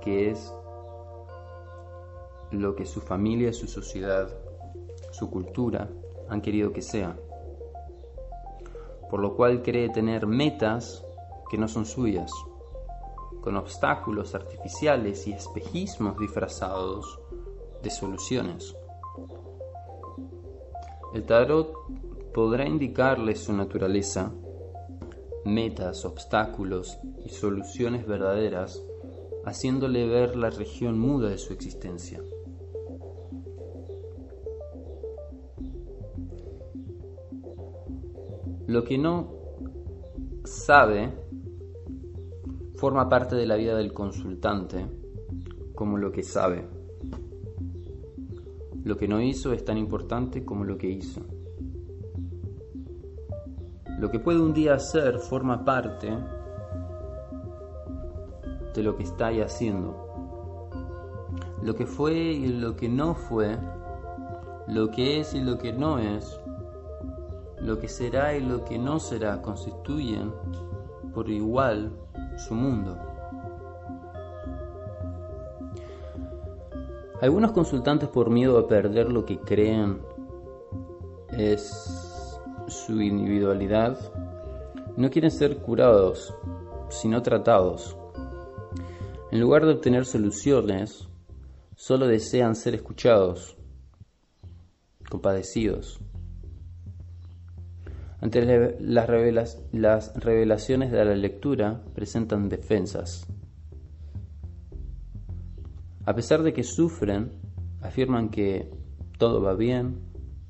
que 0.00 0.30
es 0.30 0.52
lo 2.50 2.74
que 2.74 2.84
su 2.84 3.00
familia, 3.00 3.52
su 3.52 3.66
sociedad, 3.66 4.28
su 5.12 5.30
cultura 5.30 5.88
han 6.28 6.40
querido 6.40 6.72
que 6.72 6.82
sea. 6.82 7.16
Por 9.10 9.20
lo 9.20 9.36
cual 9.36 9.62
cree 9.62 9.88
tener 9.90 10.26
metas 10.26 11.04
que 11.50 11.56
no 11.56 11.68
son 11.68 11.86
suyas 11.86 12.32
con 13.44 13.58
obstáculos 13.58 14.34
artificiales 14.34 15.26
y 15.26 15.32
espejismos 15.32 16.18
disfrazados 16.18 17.20
de 17.82 17.90
soluciones. 17.90 18.74
El 21.12 21.26
tarot 21.26 21.70
podrá 22.32 22.66
indicarle 22.66 23.34
su 23.34 23.52
naturaleza, 23.52 24.32
metas, 25.44 26.06
obstáculos 26.06 26.96
y 27.22 27.28
soluciones 27.28 28.06
verdaderas, 28.06 28.82
haciéndole 29.44 30.06
ver 30.06 30.36
la 30.36 30.48
región 30.48 30.98
muda 30.98 31.28
de 31.28 31.36
su 31.36 31.52
existencia. 31.52 32.22
Lo 38.66 38.84
que 38.84 38.96
no 38.96 39.34
sabe 40.44 41.23
forma 42.84 43.08
parte 43.08 43.34
de 43.34 43.46
la 43.46 43.56
vida 43.56 43.74
del 43.78 43.94
consultante 43.94 44.84
como 45.74 45.96
lo 45.96 46.12
que 46.12 46.22
sabe. 46.22 46.68
Lo 48.84 48.98
que 48.98 49.08
no 49.08 49.22
hizo 49.22 49.54
es 49.54 49.64
tan 49.64 49.78
importante 49.78 50.44
como 50.44 50.64
lo 50.64 50.76
que 50.76 50.90
hizo. 50.90 51.22
Lo 53.98 54.10
que 54.10 54.18
puede 54.18 54.38
un 54.38 54.52
día 54.52 54.74
hacer 54.74 55.18
forma 55.18 55.64
parte 55.64 56.10
de 58.74 58.82
lo 58.82 58.94
que 58.98 59.04
está 59.04 59.28
ahí 59.28 59.40
haciendo. 59.40 60.68
Lo 61.62 61.74
que 61.74 61.86
fue 61.86 62.12
y 62.12 62.48
lo 62.48 62.76
que 62.76 62.90
no 62.90 63.14
fue, 63.14 63.56
lo 64.68 64.90
que 64.90 65.20
es 65.20 65.32
y 65.32 65.40
lo 65.40 65.56
que 65.56 65.72
no 65.72 65.98
es, 65.98 66.38
lo 67.62 67.78
que 67.78 67.88
será 67.88 68.36
y 68.36 68.44
lo 68.44 68.62
que 68.62 68.78
no 68.78 69.00
será 69.00 69.40
constituyen 69.40 70.34
por 71.14 71.30
igual 71.30 72.03
su 72.36 72.54
mundo. 72.54 72.98
Algunos 77.20 77.52
consultantes 77.52 78.08
por 78.08 78.30
miedo 78.30 78.58
a 78.58 78.68
perder 78.68 79.10
lo 79.10 79.24
que 79.24 79.38
creen 79.38 80.00
es 81.30 82.40
su 82.68 83.00
individualidad 83.00 83.98
no 84.96 85.10
quieren 85.10 85.30
ser 85.30 85.56
curados, 85.58 86.32
sino 86.88 87.20
tratados. 87.22 87.96
En 89.32 89.40
lugar 89.40 89.66
de 89.66 89.72
obtener 89.72 90.06
soluciones, 90.06 91.08
solo 91.74 92.06
desean 92.06 92.54
ser 92.54 92.76
escuchados, 92.76 93.56
compadecidos. 95.10 96.00
Ante 98.24 98.40
las, 98.80 99.60
las 99.70 100.16
revelaciones 100.16 100.90
de 100.90 101.04
la 101.04 101.14
lectura 101.14 101.82
presentan 101.94 102.48
defensas. 102.48 103.26
A 106.06 106.14
pesar 106.14 106.42
de 106.42 106.54
que 106.54 106.62
sufren, 106.62 107.32
afirman 107.82 108.30
que 108.30 108.70
todo 109.18 109.42
va 109.42 109.52
bien 109.52 109.98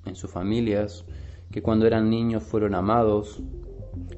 en 0.07 0.15
sus 0.15 0.31
familias, 0.31 1.05
que 1.51 1.63
cuando 1.63 1.89
eran 1.89 2.11
niños 2.11 2.45
fueron 2.45 2.77
amados, 2.77 3.43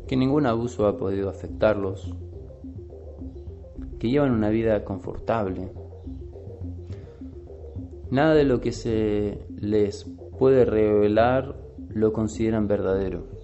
que 0.06 0.18
ningún 0.18 0.44
abuso 0.44 0.86
ha 0.86 0.98
podido 0.98 1.30
afectarlos, 1.30 2.14
que 3.98 4.10
llevan 4.10 4.32
una 4.32 4.50
vida 4.50 4.84
confortable. 4.84 5.72
Nada 8.10 8.34
de 8.34 8.44
lo 8.44 8.60
que 8.60 8.72
se 8.72 9.46
les 9.58 10.04
puede 10.38 10.66
revelar 10.66 11.56
lo 11.88 12.12
consideran 12.12 12.68
verdadero. 12.68 13.35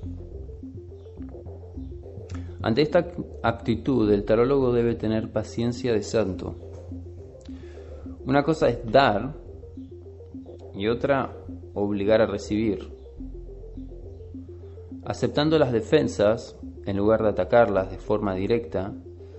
Ante 2.63 2.83
esta 2.83 3.09
actitud, 3.43 4.11
el 4.13 4.25
tarólogo 4.25 4.73
debe 4.73 4.95
tener 4.95 5.33
paciencia 5.33 5.93
de 5.93 6.03
santo. 6.03 6.55
Una 8.25 8.45
cosa 8.45 8.69
es 8.69 8.79
dar 8.91 9.35
y 10.75 10.87
otra 10.87 11.33
obligar 11.75 12.21
a 12.21 12.27
recibir. 12.27 12.89
Aceptando 15.05 15.59
las 15.59 15.73
defensas, 15.73 16.57
en 16.87 16.97
lugar 16.97 17.25
de 17.25 17.31
atacarlas 17.31 17.91
de 17.91 17.99
forma 17.99 18.37
directa, 18.37 18.93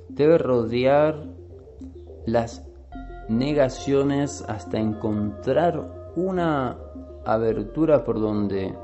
debe 0.10 0.38
rodear 0.38 1.24
las 2.26 2.68
negaciones 3.30 4.44
hasta 4.50 4.80
encontrar 4.80 6.12
una 6.18 6.78
abertura 7.26 8.04
por 8.04 8.20
donde 8.20 8.76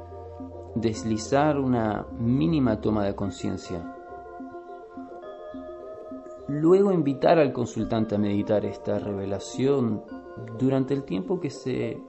deslizar 0.76 1.60
una 1.60 2.08
mínima 2.18 2.80
toma 2.80 3.04
de 3.04 3.16
conciencia. 3.16 3.96
Luego 6.50 6.92
invitar 6.92 7.38
al 7.38 7.54
consultante 7.54 8.16
a 8.16 8.18
meditar 8.18 8.66
esta 8.66 8.98
revelación 8.98 10.04
durante 10.58 10.96
el 10.96 11.04
tiempo 11.04 11.40
que 11.40 11.52
se 11.52 12.02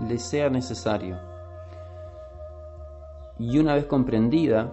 le 0.00 0.18
sea 0.18 0.48
necesario. 0.48 1.18
Y 3.38 3.58
una 3.58 3.74
vez 3.74 3.84
comprendida, 3.84 4.72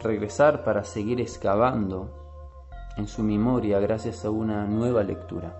regresar 0.00 0.64
para 0.64 0.82
seguir 0.82 1.20
excavando 1.20 2.10
en 2.96 3.06
su 3.06 3.22
memoria 3.22 3.78
gracias 3.78 4.24
a 4.24 4.30
una 4.30 4.66
nueva 4.66 5.04
lectura. 5.04 5.54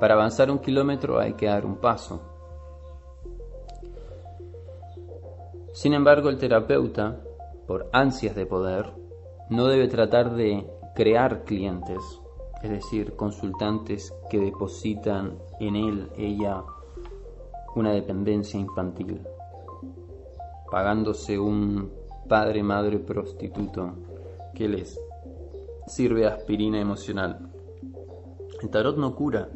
Para 0.00 0.14
avanzar 0.14 0.50
un 0.50 0.58
kilómetro 0.58 1.20
hay 1.20 1.34
que 1.34 1.46
dar 1.46 1.64
un 1.64 1.76
paso. 1.76 2.20
Sin 5.72 5.94
embargo, 5.94 6.28
el 6.28 6.38
terapeuta 6.38 7.20
por 7.66 7.88
ansias 7.92 8.34
de 8.34 8.46
poder, 8.46 8.92
no 9.50 9.66
debe 9.66 9.88
tratar 9.88 10.34
de 10.34 10.66
crear 10.94 11.44
clientes, 11.44 12.00
es 12.62 12.70
decir, 12.70 13.14
consultantes 13.16 14.14
que 14.30 14.38
depositan 14.38 15.38
en 15.60 15.76
él, 15.76 16.10
ella, 16.16 16.62
una 17.74 17.92
dependencia 17.92 18.58
infantil, 18.58 19.20
pagándose 20.70 21.38
un 21.38 21.92
padre, 22.28 22.62
madre 22.62 22.98
prostituto 22.98 23.92
que 24.54 24.68
les 24.68 24.98
sirve 25.86 26.26
aspirina 26.26 26.80
emocional. 26.80 27.50
El 28.62 28.70
tarot 28.70 28.96
no 28.96 29.14
cura, 29.14 29.48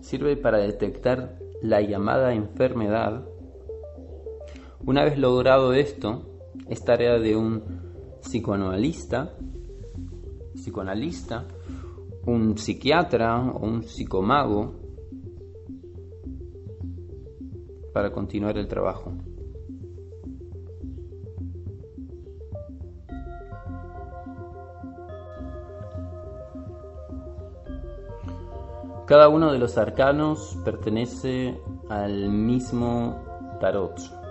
sirve 0.00 0.36
para 0.36 0.58
detectar 0.58 1.36
la 1.60 1.80
llamada 1.80 2.32
enfermedad. 2.32 3.24
Una 4.86 5.04
vez 5.04 5.18
logrado 5.18 5.72
esto, 5.72 6.33
es 6.68 6.84
tarea 6.84 7.18
de 7.18 7.36
un 7.36 7.62
psicoanalista, 8.20 9.34
psicoanalista, 10.54 11.46
un 12.26 12.56
psiquiatra 12.56 13.50
o 13.52 13.66
un 13.66 13.82
psicomago 13.82 14.80
para 17.92 18.10
continuar 18.10 18.58
el 18.58 18.66
trabajo. 18.66 19.12
Cada 29.06 29.28
uno 29.28 29.52
de 29.52 29.58
los 29.58 29.76
arcanos 29.76 30.58
pertenece 30.64 31.60
al 31.90 32.30
mismo 32.30 33.22
tarot. 33.60 34.23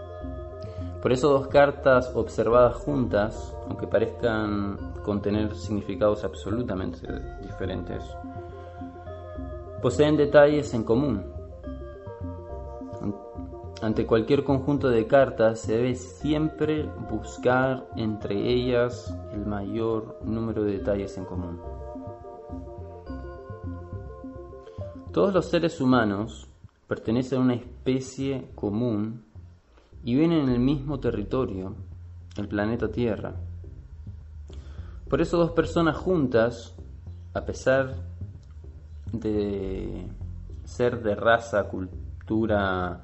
Por 1.03 1.11
eso 1.11 1.27
dos 1.27 1.49
cartas 1.49 2.15
observadas 2.15 2.75
juntas, 2.75 3.53
aunque 3.67 3.87
parezcan 3.87 4.93
contener 5.03 5.53
significados 5.53 6.23
absolutamente 6.23 7.05
diferentes, 7.41 8.01
poseen 9.81 10.15
detalles 10.15 10.73
en 10.73 10.85
común. 10.85 11.25
Ante 13.81 14.05
cualquier 14.05 14.45
conjunto 14.45 14.87
de 14.87 15.05
cartas 15.05 15.59
se 15.59 15.73
debe 15.73 15.95
siempre 15.95 16.89
buscar 17.11 17.85
entre 17.97 18.37
ellas 18.37 19.13
el 19.33 19.45
mayor 19.45 20.19
número 20.23 20.63
de 20.63 20.77
detalles 20.77 21.17
en 21.17 21.25
común. 21.25 21.59
Todos 25.11 25.33
los 25.33 25.49
seres 25.49 25.81
humanos 25.81 26.47
pertenecen 26.87 27.39
a 27.39 27.41
una 27.41 27.55
especie 27.55 28.51
común 28.55 29.32
y 30.03 30.15
viven 30.15 30.33
en 30.33 30.49
el 30.49 30.59
mismo 30.59 30.99
territorio, 30.99 31.75
el 32.37 32.47
planeta 32.47 32.89
Tierra. 32.89 33.35
Por 35.09 35.21
eso 35.21 35.37
dos 35.37 35.51
personas 35.51 35.95
juntas, 35.95 36.75
a 37.33 37.45
pesar 37.45 37.95
de 39.11 40.07
ser 40.65 41.01
de 41.01 41.15
raza, 41.15 41.69
cultura, 41.69 43.01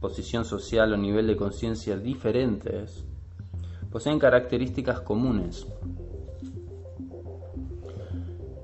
posición 0.00 0.44
social 0.44 0.92
o 0.92 0.96
nivel 0.96 1.26
de 1.26 1.36
conciencia 1.36 1.96
diferentes, 1.96 3.04
poseen 3.92 4.18
características 4.18 5.00
comunes. 5.00 5.66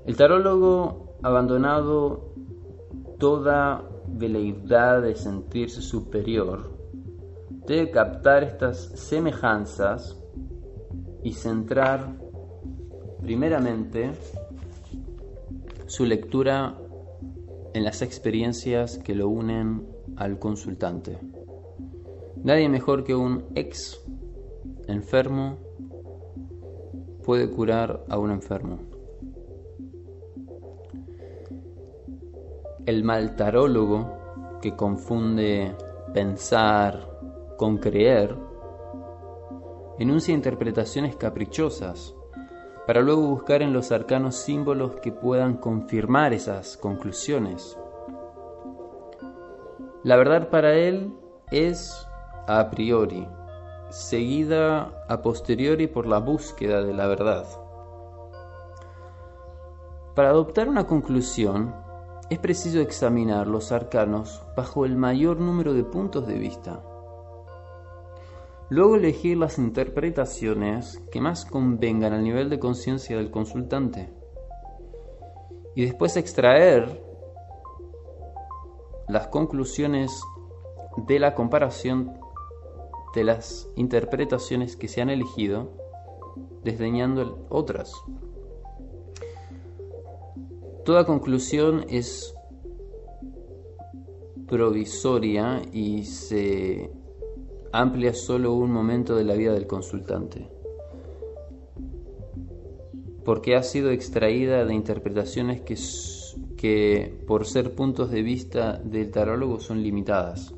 El 0.05 0.15
tarólogo 0.15 1.15
abandonado 1.21 2.33
toda 3.19 3.83
veleidad 4.07 5.01
de 5.01 5.15
sentirse 5.15 5.81
superior 5.81 6.76
debe 7.67 7.91
captar 7.91 8.43
estas 8.43 8.77
semejanzas 8.95 10.17
y 11.21 11.33
centrar 11.33 12.27
Primeramente, 13.21 14.11
su 15.87 16.05
lectura 16.05 16.77
en 17.73 17.83
las 17.83 18.01
experiencias 18.01 18.99
que 18.99 19.15
lo 19.15 19.27
unen 19.27 19.85
al 20.15 20.39
consultante. 20.39 21.17
Nadie 22.43 22.69
mejor 22.69 23.03
que 23.03 23.15
un 23.15 23.45
ex 23.55 23.99
enfermo 24.87 25.57
puede 27.25 27.49
curar 27.49 28.05
a 28.07 28.17
un 28.17 28.31
enfermo. 28.31 28.79
El 32.85 33.03
maltarólogo 33.03 34.59
que 34.61 34.75
confunde 34.75 35.75
pensar 36.13 37.16
con 37.57 37.77
creer 37.77 38.35
enuncia 39.99 40.33
interpretaciones 40.33 41.15
caprichosas 41.15 42.15
para 42.85 43.01
luego 43.01 43.23
buscar 43.23 43.61
en 43.61 43.73
los 43.73 43.91
arcanos 43.91 44.35
símbolos 44.35 44.95
que 45.01 45.11
puedan 45.11 45.57
confirmar 45.57 46.33
esas 46.33 46.77
conclusiones. 46.77 47.77
La 50.03 50.15
verdad 50.15 50.49
para 50.49 50.75
él 50.75 51.13
es 51.51 52.07
a 52.47 52.69
priori, 52.69 53.27
seguida 53.89 55.03
a 55.09 55.21
posteriori 55.21 55.87
por 55.87 56.07
la 56.07 56.19
búsqueda 56.19 56.81
de 56.81 56.93
la 56.93 57.07
verdad. 57.07 57.45
Para 60.15 60.29
adoptar 60.29 60.69
una 60.69 60.87
conclusión, 60.87 61.75
es 62.29 62.39
preciso 62.39 62.79
examinar 62.79 63.47
los 63.47 63.71
arcanos 63.71 64.41
bajo 64.55 64.85
el 64.85 64.95
mayor 64.95 65.39
número 65.39 65.73
de 65.73 65.83
puntos 65.83 66.25
de 66.25 66.39
vista. 66.39 66.81
Luego 68.69 68.95
elegir 68.95 69.37
las 69.37 69.57
interpretaciones 69.57 71.01
que 71.09 71.21
más 71.21 71.45
convengan 71.45 72.11
al 72.11 72.23
nivel 72.23 72.49
de 72.49 72.59
conciencia 72.59 73.15
del 73.15 73.31
consultante. 73.31 74.09
Y 75.73 75.85
después 75.85 76.17
extraer 76.17 77.01
las 79.07 79.27
conclusiones 79.29 80.11
de 81.07 81.19
la 81.19 81.33
comparación 81.33 82.13
de 83.15 83.23
las 83.23 83.69
interpretaciones 83.75 84.75
que 84.75 84.89
se 84.89 85.01
han 85.01 85.09
elegido, 85.09 85.71
desdeñando 86.63 87.45
otras. 87.49 87.93
Toda 90.83 91.05
conclusión 91.05 91.85
es 91.89 92.35
provisoria 94.47 95.61
y 95.71 96.03
se 96.03 96.91
amplia 97.71 98.13
solo 98.13 98.53
un 98.53 98.71
momento 98.71 99.15
de 99.15 99.23
la 99.23 99.35
vida 99.35 99.53
del 99.53 99.67
consultante, 99.67 100.49
porque 103.25 103.55
ha 103.55 103.63
sido 103.63 103.91
extraída 103.91 104.65
de 104.65 104.73
interpretaciones 104.73 105.61
que, 105.61 105.75
que 106.55 107.23
por 107.27 107.45
ser 107.45 107.75
puntos 107.75 108.11
de 108.11 108.21
vista 108.21 108.73
del 108.77 109.11
tarólogo 109.11 109.59
son 109.59 109.83
limitadas. 109.83 110.53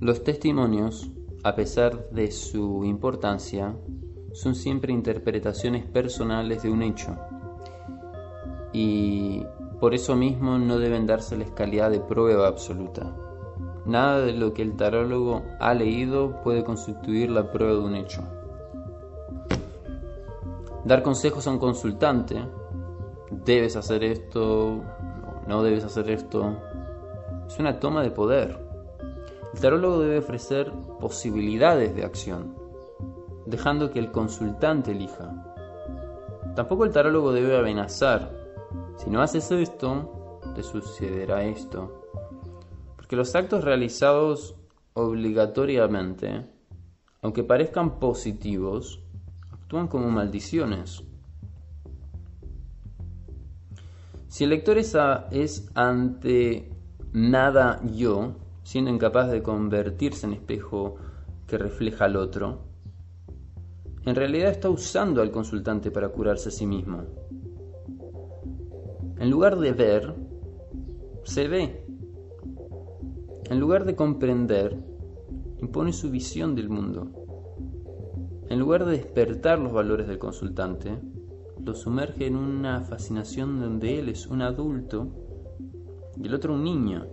Los 0.00 0.22
testimonios, 0.22 1.10
a 1.42 1.54
pesar 1.54 2.10
de 2.10 2.30
su 2.30 2.84
importancia, 2.84 3.76
son 4.32 4.54
siempre 4.54 4.92
interpretaciones 4.92 5.86
personales 5.86 6.62
de 6.62 6.70
un 6.70 6.82
hecho 6.82 7.16
y 8.72 9.42
por 9.80 9.94
eso 9.94 10.16
mismo 10.16 10.58
no 10.58 10.78
deben 10.78 11.06
darse 11.06 11.36
la 11.36 11.46
calidad 11.54 11.90
de 11.90 12.00
prueba 12.00 12.46
absoluta. 12.46 13.25
Nada 13.86 14.22
de 14.22 14.32
lo 14.32 14.52
que 14.52 14.62
el 14.62 14.76
tarólogo 14.76 15.44
ha 15.60 15.72
leído 15.72 16.42
puede 16.42 16.64
constituir 16.64 17.30
la 17.30 17.52
prueba 17.52 17.74
de 17.74 17.78
un 17.78 17.94
hecho. 17.94 18.20
Dar 20.84 21.04
consejos 21.04 21.46
a 21.46 21.52
un 21.52 21.60
consultante, 21.60 22.44
debes 23.30 23.76
hacer 23.76 24.02
esto, 24.02 24.82
no 25.46 25.62
debes 25.62 25.84
hacer 25.84 26.10
esto, 26.10 26.56
es 27.46 27.56
una 27.60 27.78
toma 27.78 28.02
de 28.02 28.10
poder. 28.10 28.58
El 29.54 29.60
tarólogo 29.60 30.00
debe 30.00 30.18
ofrecer 30.18 30.72
posibilidades 30.98 31.94
de 31.94 32.04
acción, 32.04 32.56
dejando 33.46 33.92
que 33.92 34.00
el 34.00 34.10
consultante 34.10 34.90
elija. 34.90 35.32
Tampoco 36.56 36.84
el 36.84 36.90
tarólogo 36.90 37.32
debe 37.32 37.56
amenazar. 37.56 38.32
Si 38.96 39.10
no 39.10 39.22
haces 39.22 39.48
esto, 39.52 40.40
te 40.56 40.64
sucederá 40.64 41.44
esto 41.44 42.05
que 43.08 43.16
los 43.16 43.34
actos 43.34 43.64
realizados 43.64 44.56
obligatoriamente, 44.94 46.46
aunque 47.22 47.44
parezcan 47.44 47.98
positivos, 47.98 49.02
actúan 49.50 49.88
como 49.88 50.08
maldiciones. 50.10 51.04
Si 54.28 54.44
el 54.44 54.50
lector 54.50 54.78
es, 54.78 55.70
ante 55.74 56.70
nada 57.12 57.80
yo, 57.84 58.36
siendo 58.64 58.90
incapaz 58.90 59.30
de 59.30 59.42
convertirse 59.42 60.26
en 60.26 60.34
espejo 60.34 60.96
que 61.46 61.58
refleja 61.58 62.06
al 62.06 62.16
otro, 62.16 62.64
en 64.04 64.14
realidad 64.14 64.50
está 64.50 64.68
usando 64.68 65.22
al 65.22 65.30
consultante 65.30 65.90
para 65.90 66.08
curarse 66.10 66.48
a 66.48 66.52
sí 66.52 66.66
mismo. 66.66 67.04
En 69.18 69.30
lugar 69.30 69.56
de 69.58 69.72
ver, 69.72 70.14
se 71.24 71.48
ve. 71.48 71.85
En 73.48 73.60
lugar 73.60 73.84
de 73.84 73.94
comprender, 73.94 74.76
impone 75.58 75.92
su 75.92 76.10
visión 76.10 76.56
del 76.56 76.68
mundo. 76.68 77.06
En 78.48 78.58
lugar 78.58 78.84
de 78.84 78.92
despertar 78.92 79.60
los 79.60 79.72
valores 79.72 80.08
del 80.08 80.18
consultante, 80.18 80.98
lo 81.64 81.74
sumerge 81.74 82.26
en 82.26 82.36
una 82.36 82.80
fascinación 82.80 83.60
donde 83.60 84.00
él 84.00 84.08
es 84.08 84.26
un 84.26 84.42
adulto 84.42 85.08
y 86.16 86.26
el 86.26 86.34
otro 86.34 86.54
un 86.54 86.64
niño. 86.64 87.06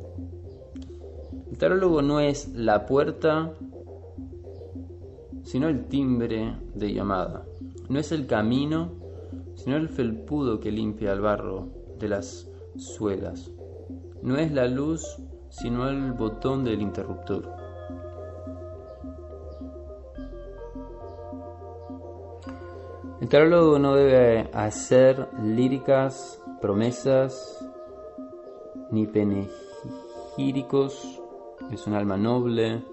El 1.52 1.58
tarólogo 1.58 2.02
no 2.02 2.20
es 2.20 2.52
la 2.56 2.88
puerta, 2.88 3.54
sino 5.44 5.70
el 5.70 5.86
timbre 5.86 6.58
de 6.74 6.94
llamada. 6.94 7.46
No 7.90 8.00
es 8.00 8.12
el 8.12 8.26
camino, 8.26 8.92
sino 9.54 9.78
el 9.78 9.88
felpudo 9.88 10.60
que 10.60 10.72
limpia 10.72 11.14
el 11.14 11.22
barro 11.22 11.70
de 12.00 12.10
las 12.10 12.50
suelas. 12.76 13.52
No 14.24 14.38
es 14.38 14.52
la 14.52 14.68
luz, 14.68 15.20
sino 15.54 15.88
el 15.88 16.14
botón 16.14 16.64
del 16.64 16.82
interruptor. 16.82 17.48
El 23.22 23.30
tarólogo 23.30 23.78
no 23.78 23.94
debe 23.94 24.50
hacer 24.52 25.30
líricas, 25.42 26.42
promesas, 26.60 27.64
ni 28.90 29.06
penegíricos. 29.06 31.22
Es 31.72 31.86
un 31.86 31.94
alma 31.94 32.18
noble, 32.18 32.84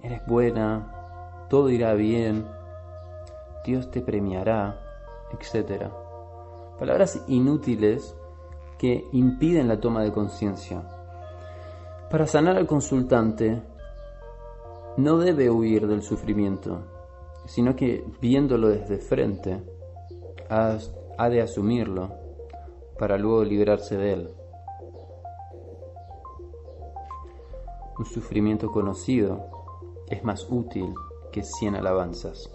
eres 0.00 0.24
buena, 0.26 1.46
todo 1.50 1.70
irá 1.70 1.94
bien, 1.94 2.46
Dios 3.66 3.90
te 3.90 4.00
premiará, 4.00 4.80
etc. 5.32 5.90
Palabras 6.78 7.24
inútiles 7.26 8.16
que 8.78 9.08
impiden 9.12 9.66
la 9.66 9.80
toma 9.80 10.02
de 10.02 10.12
conciencia. 10.12 10.93
Para 12.14 12.28
sanar 12.28 12.56
al 12.56 12.68
consultante, 12.68 13.60
no 14.98 15.18
debe 15.18 15.50
huir 15.50 15.88
del 15.88 16.00
sufrimiento, 16.00 16.84
sino 17.44 17.74
que 17.74 18.04
viéndolo 18.20 18.68
desde 18.68 18.98
frente, 18.98 19.60
ha, 20.48 21.28
de 21.28 21.42
asumirlo 21.42 22.12
para 23.00 23.18
luego 23.18 23.42
librarse 23.42 23.96
de 23.96 24.12
él. 24.12 24.30
Un 27.98 28.04
sufrimiento 28.04 28.70
conocido 28.70 29.50
es 30.08 30.22
más 30.22 30.46
útil 30.48 30.94
que 31.32 31.42
cien 31.42 31.74
alabanzas. 31.74 32.48